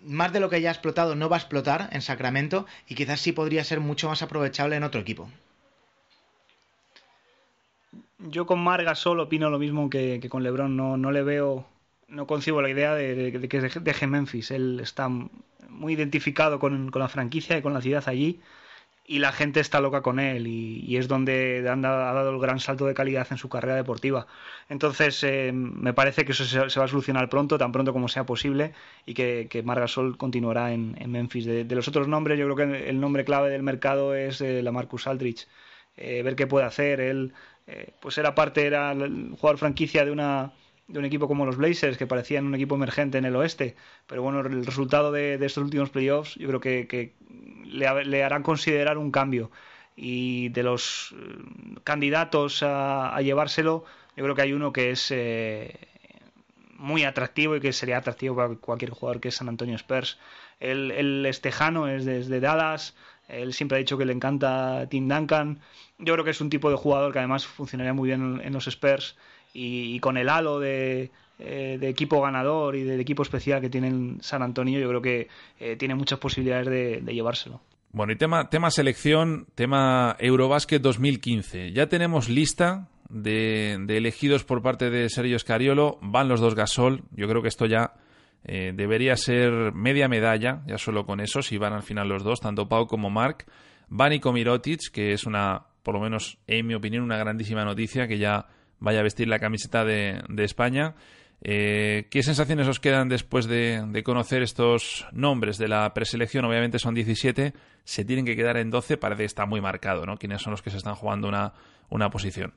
[0.00, 3.20] más de lo que ya ha explotado, no va a explotar en Sacramento y quizás
[3.20, 5.28] sí podría ser mucho más aprovechable en otro equipo.
[8.18, 11.66] Yo con Marga solo opino lo mismo que, con Lebron, no, no le veo
[12.12, 14.50] no concibo la idea de, que deje Memphis.
[14.50, 18.40] Él está muy identificado con, la franquicia y con la ciudad allí
[19.04, 22.86] y la gente está loca con él y, es donde ha dado el gran salto
[22.86, 24.26] de calidad en su carrera deportiva.
[24.68, 28.24] Entonces eh, me parece que eso se, va a solucionar pronto, tan pronto como sea
[28.24, 28.74] posible
[29.06, 31.46] y que, que Margasol continuará en, Memphis.
[31.46, 34.70] De, los otros nombres, yo creo que el nombre clave del mercado es eh, la
[34.70, 35.48] Marcus Aldrich.
[35.96, 37.00] Eh, ver qué puede hacer.
[37.00, 37.32] Él
[38.00, 40.52] pues era parte, era el jugador franquicia de una
[40.92, 43.76] de un equipo como los Blazers, que parecían un equipo emergente en el oeste.
[44.06, 47.14] Pero bueno, el resultado de, estos últimos playoffs yo creo que,
[47.64, 49.50] le, harán considerar un cambio.
[49.96, 53.84] Y de los eh, candidatos a, llevárselo,
[54.16, 55.78] yo creo que hay uno que es eh,
[56.76, 60.18] muy atractivo y que sería atractivo para cualquier jugador que es San Antonio Spurs.
[60.60, 62.94] El, el estejano es desde Dallas,
[63.28, 65.60] él siempre ha dicho que le encanta Tim Duncan.
[65.98, 68.66] Yo creo que es un tipo de jugador que además funcionaría muy bien en los
[68.66, 69.16] Spurs
[69.52, 74.16] y, con el halo de, eh, de, equipo ganador y de, equipo especial que tiene
[74.20, 75.28] San Antonio, yo creo que
[75.60, 76.66] eh, tiene muchas posibilidades
[77.04, 77.60] de, llevárselo.
[77.92, 81.72] Bueno, y tema, tema selección, tema Eurobasket 2015.
[81.72, 85.98] Ya tenemos lista de, elegidos por parte de Sergio Scariolo.
[86.00, 87.02] Van los dos Gasol.
[87.14, 87.92] Yo creo que esto ya
[88.44, 92.40] eh, debería ser media medalla, ya solo con eso, si van al final los dos,
[92.40, 93.44] tanto Pau como Mark.
[93.88, 98.08] Van y Mirotic, que es una, por lo menos en mi opinión, una grandísima noticia,
[98.08, 98.46] que ya
[98.82, 100.94] vaya a vestir la camiseta de, España.
[101.40, 106.44] Eh, ¿Qué sensaciones os quedan después de, conocer estos nombres de la preselección?
[106.44, 107.54] Obviamente son 17,
[107.84, 110.16] se tienen que quedar en 12, parece que está muy marcado, ¿no?
[110.16, 111.52] ¿Quiénes son los que se están jugando una,
[111.90, 112.54] una posición?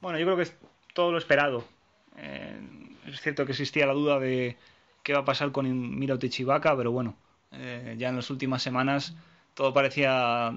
[0.00, 0.56] Bueno, yo creo que es
[0.94, 1.64] todo lo esperado.
[2.18, 2.60] Eh,
[3.06, 4.56] es cierto que existía la duda de
[5.02, 7.16] qué va a pasar con Mirotic y pero bueno,
[7.52, 9.16] eh, ya en las últimas semanas
[9.54, 10.52] todo parecía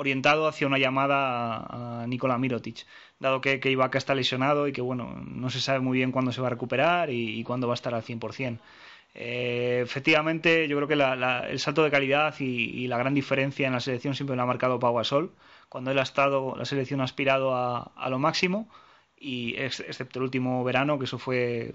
[0.00, 2.86] orientado hacia una llamada a, Nikola Mirotic,
[3.18, 6.32] dado que, que, Ibaka está lesionado y que bueno, no se sabe muy bien cuándo
[6.32, 8.58] se va a recuperar y, cuándo va a estar al 100%.
[9.14, 10.94] Eh, efectivamente, yo creo que
[11.50, 14.78] el salto de calidad y, la gran diferencia en la selección siempre lo ha marcado
[14.78, 15.32] Pau Gasol.
[15.68, 18.68] Cuando él ha estado, la selección ha aspirado a, a lo máximo
[19.18, 21.74] y excepto el último verano, que eso fue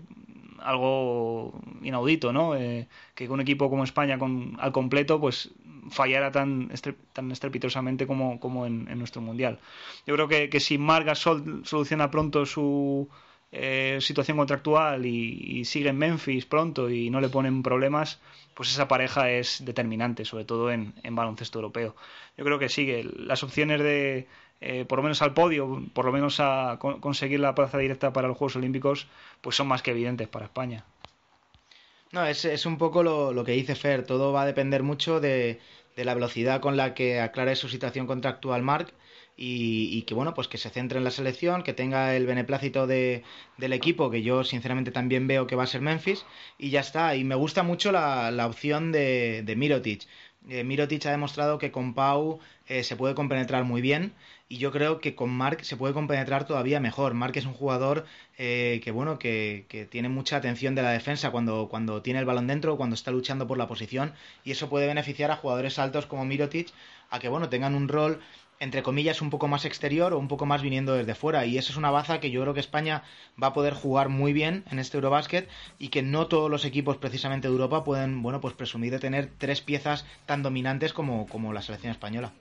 [0.59, 1.53] algo
[1.83, 2.55] inaudito, ¿no?
[2.55, 4.17] Eh, que un equipo como España
[4.59, 5.51] al completo pues
[5.89, 6.71] fallara tan,
[7.13, 9.59] tan estrepitosamente como, como en, nuestro Mundial.
[10.05, 13.09] Yo creo que, que si Marga Sol soluciona pronto su
[13.51, 18.19] eh, situación contractual y, sigue en Memphis pronto y no le ponen problemas,
[18.53, 21.95] pues esa pareja es determinante, sobre todo en, en baloncesto europeo.
[22.37, 23.03] Yo creo que sigue.
[23.03, 24.27] Las opciones de
[24.61, 28.27] eh, por lo menos al podio, por lo menos a conseguir la plaza directa para
[28.27, 29.07] los Juegos Olímpicos,
[29.41, 30.85] pues son más que evidentes para España.
[32.11, 35.19] No, es, es un poco lo, lo, que dice Fer, todo va a depender mucho
[35.19, 35.59] de,
[35.95, 38.93] de, la velocidad con la que aclare su situación contractual Marc
[39.35, 42.87] y, y, que bueno, pues que se centre en la selección, que tenga el beneplácito
[42.87, 43.23] de,
[43.57, 46.25] del equipo, que yo sinceramente también veo que va a ser Memphis,
[46.57, 47.15] y ya está.
[47.15, 50.07] Y me gusta mucho la, la opción de, de Mirotic.
[50.47, 54.13] Eh, Mirotic ha demostrado que con Pau eh, se puede compenetrar muy bien
[54.47, 57.13] y yo creo que con Mark se puede compenetrar todavía mejor.
[57.13, 58.05] Mark es un jugador
[58.37, 62.47] eh, que bueno que, tiene mucha atención de la defensa cuando, cuando tiene el balón
[62.47, 66.25] dentro, cuando está luchando por la posición y eso puede beneficiar a jugadores altos como
[66.25, 66.69] Mirotic
[67.09, 68.19] a que bueno tengan un rol
[68.59, 71.45] entre comillas, un poco más exterior o un poco más viniendo desde fuera.
[71.45, 73.03] Y eso es una baza que yo creo que España
[73.41, 76.97] va a poder jugar muy bien en este Eurobasket y que no todos los equipos
[76.97, 81.51] precisamente de Europa pueden, bueno, pues presumir de tener tres piezas tan dominantes como, como
[81.51, 82.31] la selección española.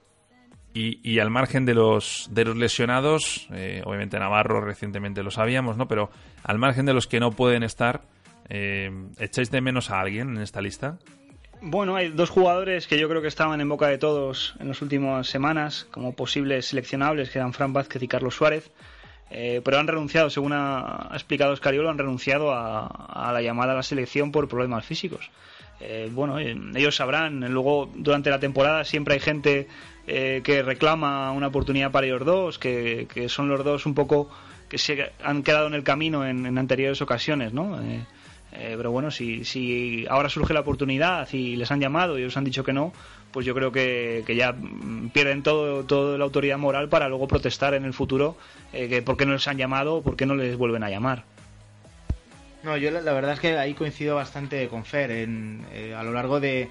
[0.77, 5.87] Y, al margen de los, de los lesionados, eh, obviamente Navarro recientemente lo sabíamos, ¿no?
[5.87, 6.09] Pero
[6.43, 8.01] al margen de los que no pueden estar,
[8.49, 10.97] eh, ¿echáis de menos a alguien en esta lista?
[11.61, 14.81] Bueno, hay dos jugadores que yo creo que estaban en boca de todos en las
[14.81, 18.71] últimas semanas como posibles seleccionables, que eran Fran Vázquez y Carlos Suárez,
[19.31, 23.83] eh, pero han renunciado, según ha, explicado Escariolo, han renunciado a, la llamada a la
[23.83, 25.31] selección por problemas físicos.
[25.79, 29.67] Eh, bueno, eh, ellos sabrán, luego durante la temporada siempre hay gente
[30.05, 34.29] que reclama una oportunidad para ellos dos, que, son los dos un poco
[34.69, 37.79] que se han quedado en el camino en, en anteriores ocasiones, ¿no?
[38.57, 42.37] Eh, pero bueno, si, si ahora surge la oportunidad y les han llamado y ellos
[42.37, 42.93] han dicho que no,
[43.31, 44.55] pues yo creo que, ya
[45.13, 48.37] pierden todo, toda la autoridad moral para luego protestar en el futuro
[48.71, 50.89] eh, que por qué no les han llamado o por qué no les vuelven a
[50.89, 51.23] llamar.
[52.63, 55.11] No, yo la, verdad es que ahí coincido bastante con Fer.
[55.11, 56.69] En, eh, a lo largo de,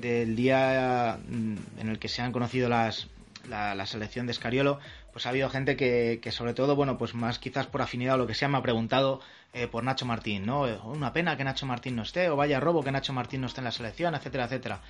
[0.00, 3.08] del día mm, en el que se han conocido las,
[3.48, 4.78] la, selección de Escariolo,
[5.12, 8.18] pues ha habido gente que, que, sobre todo, bueno, pues más quizás por afinidad o
[8.18, 9.20] lo que sea, me ha preguntado
[9.52, 10.66] eh, por Nacho Martín, ¿no?
[10.66, 13.46] Eh, una pena que Nacho Martín no esté, o vaya robo que Nacho Martín no
[13.46, 14.80] esté en la selección, etcétera, etcétera.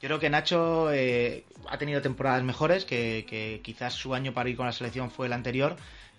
[0.00, 4.48] Yo creo que Nacho eh, ha tenido temporadas mejores, que, que, quizás su año para
[4.48, 5.76] ir con la selección fue el anterior,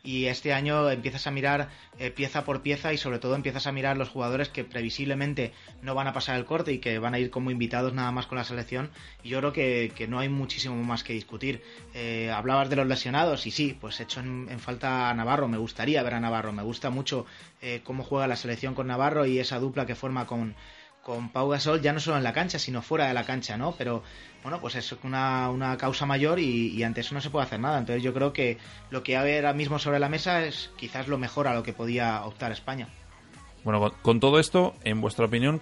[0.08, 1.68] y este año empiezas a mirar
[2.00, 5.52] eh, pieza por pieza y sobre todo empiezas a mirar los jugadores que previsiblemente
[5.82, 8.26] no van a pasar el corte y que van a ir como invitados nada más
[8.26, 8.90] con la selección
[9.22, 11.62] y yo creo que, no hay muchísimo más que discutir.
[11.94, 16.02] Eh, hablabas de los lesionados y sí, pues hecho en, falta a Navarro, me gustaría
[16.04, 17.26] ver a Navarro, me gusta mucho
[17.62, 20.56] eh, cómo juega la selección con Navarro y esa dupla que forma con,
[21.08, 23.74] con Pau Gasol ya no solo en la cancha, sino fuera de la cancha, ¿no?
[23.78, 24.04] Pero
[24.44, 27.80] bueno, pues es una, una causa mayor y, ante eso no se puede hacer nada.
[27.80, 28.58] Entonces yo creo que
[28.90, 31.72] lo que hay ahora mismo sobre la mesa es quizás lo mejor a lo que
[31.72, 32.90] podía optar España.
[33.64, 35.62] Bueno, con, todo esto, en vuestra opinión,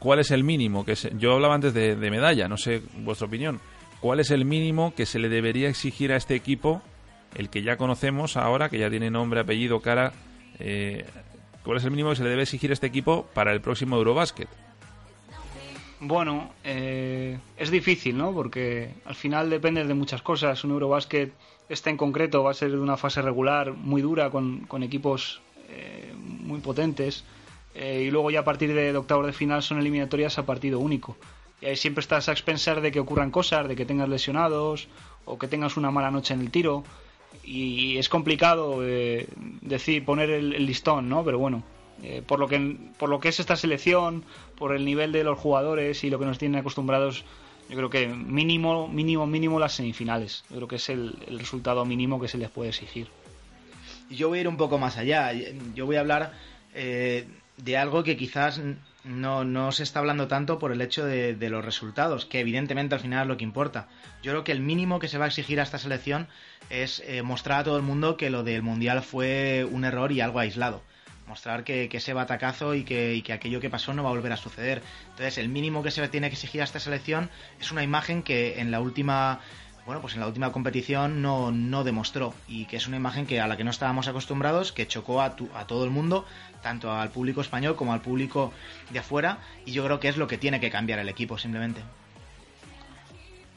[0.00, 0.84] ¿cuál es el mínimo?
[0.84, 3.60] que Yo hablaba antes de, medalla, no sé vuestra opinión.
[4.00, 6.82] ¿Cuál es el mínimo que se le debería exigir a este equipo
[7.36, 10.12] el que ya conocemos ahora, que ya tiene nombre, apellido, cara.
[10.58, 11.04] Eh,
[11.64, 13.96] ¿Cuál es el mínimo que se le debe exigir a este equipo para el próximo
[13.96, 14.48] Eurobasket?
[16.06, 18.34] Bueno, eh, es difícil, ¿no?
[18.34, 20.62] Porque al final depende de muchas cosas.
[20.62, 21.32] Un Eurobasket,
[21.70, 25.40] este en concreto, va a ser de una fase regular muy dura con, equipos
[25.70, 27.24] eh, muy potentes.
[27.74, 31.16] Eh, y luego ya a partir de, octavos de final son eliminatorias a partido único.
[31.62, 34.88] Y ahí siempre estás a expensar de que ocurran cosas, de que tengas lesionados
[35.24, 36.84] o que tengas una mala noche en el tiro.
[37.42, 38.80] Y es complicado
[39.62, 41.24] decir, poner el listón, ¿no?
[41.24, 41.62] Pero bueno,
[42.02, 44.24] eh, por, lo que, por lo que es esta selección,
[44.56, 47.24] por el nivel de los jugadores y lo que nos tienen acostumbrados,
[47.68, 50.44] yo creo que mínimo, mínimo, mínimo las semifinales.
[50.50, 53.08] Yo creo que es el, resultado mínimo que se les puede exigir.
[54.10, 55.32] Yo voy a ir un poco más allá.
[55.74, 56.32] Yo voy a hablar
[56.74, 57.26] eh,
[57.56, 58.60] de algo que quizás
[59.04, 63.00] no, no, se está hablando tanto por el hecho de, los resultados, que evidentemente al
[63.00, 63.88] final es lo que importa.
[64.22, 66.28] Yo creo que el mínimo que se va a exigir a esta selección
[66.68, 70.20] es eh, mostrar a todo el mundo que lo del Mundial fue un error y
[70.20, 70.82] algo aislado
[71.26, 74.36] mostrar que, ese batacazo y que, que, aquello que pasó no va a volver a
[74.36, 74.82] suceder.
[75.10, 78.60] Entonces, el mínimo que se tiene que exigir a esta selección es una imagen que
[78.60, 79.40] en la última
[79.86, 83.40] bueno, pues en la última competición no, no demostró y que es una imagen que
[83.40, 86.24] a la que no estábamos acostumbrados, que chocó a, a todo el mundo,
[86.62, 88.52] tanto al público español como al público
[88.90, 91.82] de afuera y yo creo que es lo que tiene que cambiar el equipo simplemente.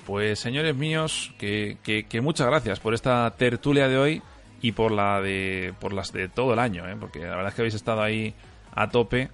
[0.06, 4.22] Pues señores míos, que, que muchas gracias por esta tertulia de hoy
[4.62, 6.96] y por la de por las de todo el año, ¿eh?
[7.00, 8.34] porque la verdad es que habéis estado ahí
[8.74, 9.30] a tope.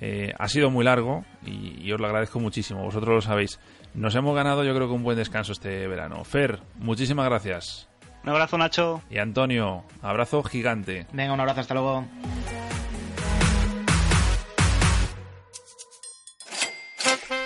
[0.00, 2.84] Eh, ha sido muy largo y, os lo agradezco muchísimo.
[2.84, 3.58] Vosotros lo sabéis.
[3.94, 6.22] Nos hemos ganado, yo creo que un buen descanso este verano.
[6.24, 7.88] Fer, muchísimas gracias.
[8.22, 9.02] Un abrazo, Nacho.
[9.10, 11.06] Y Antonio, abrazo gigante.
[11.12, 12.04] Venga, un abrazo, hasta luego.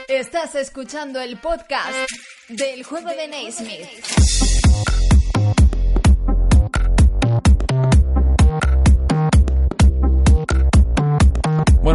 [0.08, 2.10] Estás escuchando el podcast
[2.48, 4.41] del juego de Naismith.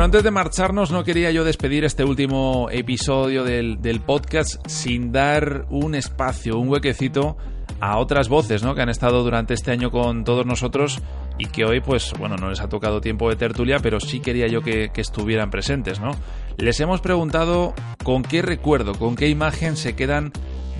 [0.07, 5.95] Antes de marcharnos, no quería yo despedir este último episodio del, podcast sin dar un
[5.95, 7.35] espacio, un huequecito
[7.81, 8.73] a otras voces ¿no?
[8.73, 11.01] que han estado durante este año con todos nosotros
[11.37, 14.47] y que hoy, pues, bueno, no les ha tocado tiempo de tertulia, pero sí quería
[14.47, 16.11] yo que, estuvieran presentes, ¿no?
[16.55, 20.31] Les hemos preguntado con qué recuerdo, con qué imagen se quedan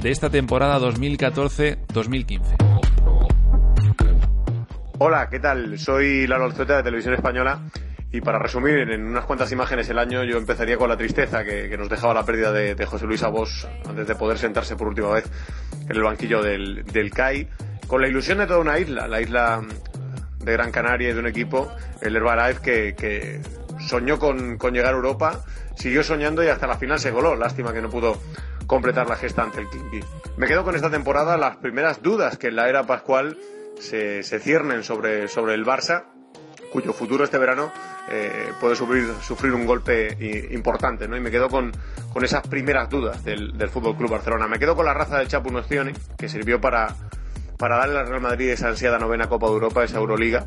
[0.01, 2.39] de esta temporada 2014-2015.
[4.99, 5.78] Hola, ¿qué tal?
[5.78, 7.59] Soy Lalo Alzueta de Televisión Española
[8.11, 11.75] y para resumir en unas cuantas imágenes el año, yo empezaría con la tristeza que,
[11.77, 15.25] nos dejaba la pérdida de, José Luis Abos antes de poder sentarse por última vez
[15.89, 17.49] en el banquillo del, del CAI,
[17.87, 19.61] con la ilusión de toda una isla, la isla
[20.39, 21.69] de Gran Canaria y de un equipo,
[22.01, 23.41] el Herbalife, que,
[23.79, 25.43] soñó con, con, llegar a Europa,
[25.75, 27.35] siguió soñando y hasta la final se goló.
[27.35, 28.19] Lástima que no pudo
[28.65, 29.99] completar la gesta ante el Kinky.
[30.37, 33.37] Me quedo con esta temporada las primeras dudas que en la era Pascual
[33.79, 36.05] se, se ciernen sobre, sobre el Barça
[36.78, 37.71] cuyo futuro este verano
[38.07, 40.15] eh, puede sufrir, sufrir un golpe
[40.51, 41.17] importante, ¿no?
[41.17, 41.71] Y me quedo con,
[42.13, 44.47] con esas primeras dudas del, del Fútbol Club Barcelona.
[44.47, 46.93] Me quedo con la raza del Chapu Nozioni, que sirvió para,
[47.57, 50.45] para darle al Real Madrid esa ansiada novena Copa de Europa, esa Euroliga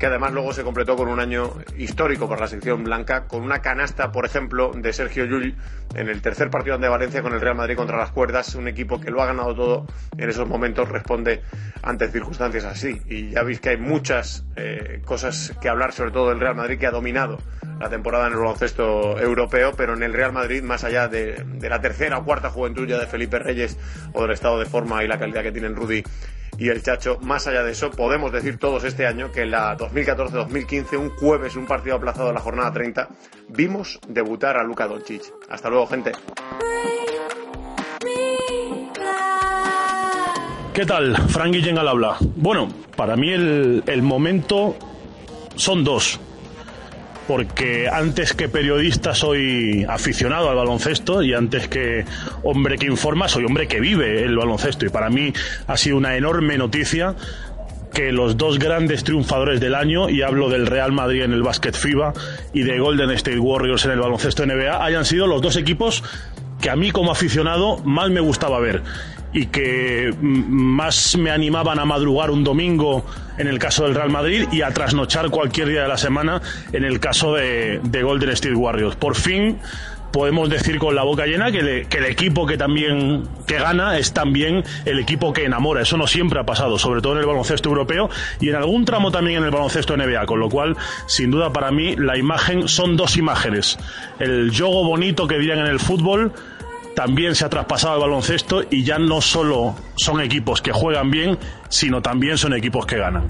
[0.00, 3.60] que además luego se completó con un año histórico para la sección blanca, con una
[3.60, 5.54] canasta, por ejemplo, de Sergio Llull
[5.94, 8.98] en el tercer partido de Valencia con el Real Madrid contra las cuerdas, un equipo
[8.98, 9.86] que lo ha ganado todo
[10.16, 11.42] en esos momentos, responde
[11.82, 13.02] ante circunstancias así.
[13.10, 16.78] Y ya veis que hay muchas eh, cosas que hablar, sobre todo del Real Madrid,
[16.78, 17.36] que ha dominado
[17.80, 21.80] la temporada en el baloncesto europeo, pero en el Real Madrid, más allá de, la
[21.80, 23.78] tercera o cuarta juventud ya de Felipe Reyes
[24.12, 26.02] o del estado de forma y la calidad que tienen Rudy
[26.58, 27.18] y el Chacho.
[27.22, 31.56] Más allá de eso, podemos decir todos este año que en la 2014-2015, un jueves,
[31.56, 33.08] un partido aplazado de la jornada 30,
[33.48, 35.22] vimos debutar a Luka Doncic.
[35.48, 36.12] Hasta luego, gente.
[40.74, 41.16] ¿Qué tal?
[41.30, 42.16] Frank Guillén al habla.
[42.36, 44.76] Bueno, para mí el momento
[45.56, 46.20] son dos
[47.30, 52.04] porque antes que periodista soy aficionado al baloncesto y antes que
[52.42, 54.84] hombre que informa soy hombre que vive el baloncesto.
[54.84, 55.32] Y para mí
[55.68, 57.14] ha sido una enorme noticia
[57.94, 61.76] que los dos grandes triunfadores del año, y hablo del Real Madrid en el básquet
[61.76, 62.14] FIBA
[62.52, 66.02] y de Golden State Warriors en el baloncesto NBA, hayan sido los dos equipos
[66.60, 68.82] que a mí como aficionado más me gustaba ver
[69.32, 73.04] y que más me animaban a madrugar un domingo
[73.38, 76.84] en el caso del Real Madrid y a trasnochar cualquier día de la semana en
[76.84, 78.96] el caso de, Golden State Warriors.
[78.96, 79.58] Por fin
[80.12, 84.12] podemos decir con la boca llena que, que, el equipo que también que gana es
[84.12, 85.82] también el equipo que enamora.
[85.82, 88.10] Eso no siempre ha pasado, sobre todo en el baloncesto europeo
[88.40, 90.76] y en algún tramo también en el baloncesto NBA, con lo cual,
[91.06, 93.78] sin duda para mí, la imagen son dos imágenes.
[94.18, 96.32] El juego bonito que dirían en el fútbol
[97.00, 101.38] también se ha traspasado al baloncesto y ya no solo son equipos que juegan bien,
[101.70, 103.24] sino también son equipos que ganan.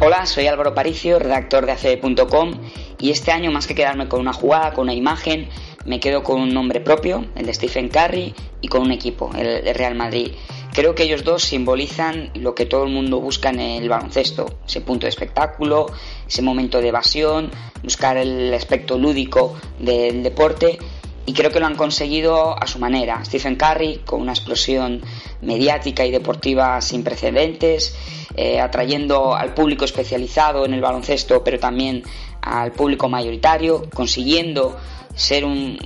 [0.00, 2.52] Hola, soy Álvaro Paricio, redactor de ACB.com
[3.00, 5.48] y este año más que quedarme con una jugada, con una imagen,
[5.90, 9.64] me quedo con un nombre propio, el de Stephen Curry, y con un equipo, el
[9.64, 10.28] de Real Madrid.
[10.72, 14.82] Creo que ellos dos simbolizan lo que todo el mundo busca en el baloncesto, ese
[14.82, 15.86] punto de espectáculo,
[16.28, 17.50] ese momento de evasión,
[17.82, 20.78] buscar el aspecto lúdico del deporte
[21.26, 23.24] y creo que lo han conseguido a su manera.
[23.24, 25.02] Stephen Curry con una explosión
[25.42, 27.96] mediática y deportiva sin precedentes,
[28.36, 32.04] eh, atrayendo al público especializado en el baloncesto, pero también
[32.42, 34.76] al público mayoritario, consiguiendo
[35.20, 35.78] ser un,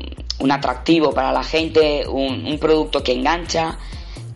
[0.51, 3.78] atractivo para la gente, un, producto que engancha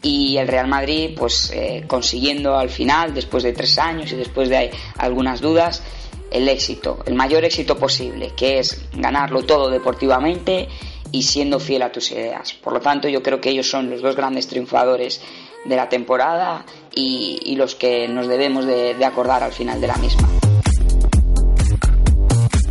[0.02, 4.48] y el Real Madrid pues eh, consiguiendo al final, después de tres años y después
[4.48, 5.82] de algunas dudas,
[6.30, 10.68] el éxito, el mayor éxito posible, que es ganarlo todo deportivamente
[11.12, 12.52] y siendo fiel a tus ideas.
[12.52, 15.20] Por lo tanto, yo creo que ellos son los dos grandes triunfadores
[15.64, 20.37] de la temporada y, los que nos debemos de, acordar al final de la misma.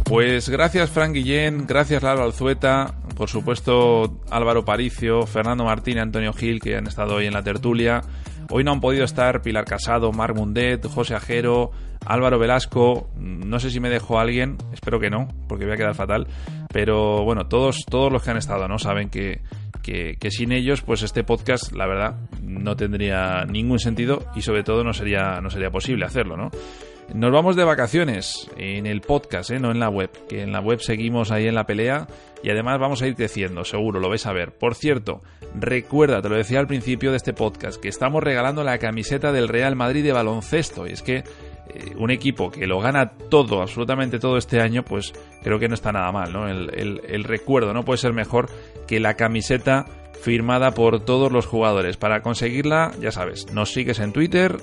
[0.08, 6.62] Pues gracias Frank Guillén, gracias Lalo Alzueta, por supuesto Álvaro Paricio, Fernando Martín Antonio Gil
[6.62, 8.02] que han estado hoy en la tertulia.
[8.50, 11.72] Hoy no han podido estar Pilar Casado, Marc Mundet, José Ajero,
[12.06, 13.10] Álvaro Velasco.
[13.18, 16.28] No sé si me dejó alguien, espero que no, porque voy a quedar fatal.
[16.72, 18.80] Pero bueno, todos, todos los que han estado, ¿no?
[18.80, 19.42] Saben que,
[19.82, 24.84] que, sin ellos, pues este podcast, la verdad, no tendría ningún sentido y sobre todo
[24.84, 26.50] no sería, no sería posible hacerlo, ¿no?
[27.14, 29.60] Nos vamos de vacaciones en el podcast, ¿eh?
[29.60, 32.06] no en la web, que en la web seguimos ahí en la pelea
[32.44, 34.52] y además vamos a ir creciendo, seguro, lo vais a ver.
[34.52, 35.22] Por cierto,
[35.56, 39.48] recuerda, te lo decía al principio de este podcast, que estamos regalando la camiseta del
[39.48, 41.24] Real Madrid de baloncesto y es que
[41.70, 45.76] eh, un equipo que lo gana todo, absolutamente todo este año, pues creo que no
[45.76, 46.50] está nada mal, ¿no?
[46.50, 48.50] El, el recuerdo no puede ser mejor
[48.86, 49.86] que la camiseta
[50.22, 51.96] firmada por todos los jugadores.
[51.96, 54.58] Para conseguirla, ya sabes, nos sigues en Twitter,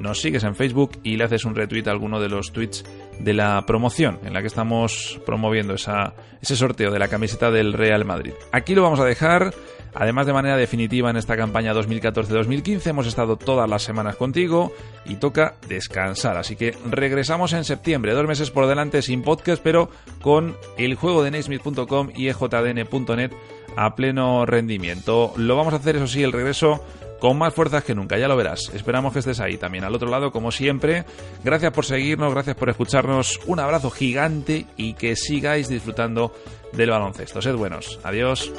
[0.00, 2.84] nos sigues en Facebook y le haces un retweet a alguno de los tweets
[3.20, 8.04] de la promoción en la que estamos promoviendo ese sorteo de la camiseta del Real
[8.04, 8.32] Madrid.
[8.50, 9.54] Aquí lo vamos a dejar.
[9.92, 14.72] Además, de manera definitiva en esta campaña 2014-2015 hemos estado todas las semanas contigo
[15.04, 16.36] y toca descansar.
[16.36, 19.90] Así que regresamos en septiembre, dos meses por delante sin podcast, pero
[20.22, 23.32] con el juego de Naismith.com y ejdn.net
[23.76, 25.32] a pleno rendimiento.
[25.36, 26.84] Lo vamos a hacer, eso sí, el regreso
[27.20, 28.70] con más fuerzas que nunca, ya lo verás.
[28.74, 31.04] Esperamos que estés ahí también, al otro lado, como siempre.
[31.44, 33.38] Gracias por seguirnos, gracias por escucharnos.
[33.46, 36.34] Un abrazo gigante y que sigáis disfrutando
[36.72, 37.40] del baloncesto.
[37.42, 38.00] Sed buenos.
[38.02, 38.50] Adiós.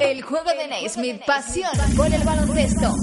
[0.00, 2.94] El juego de Naismith, pasión por el baloncesto.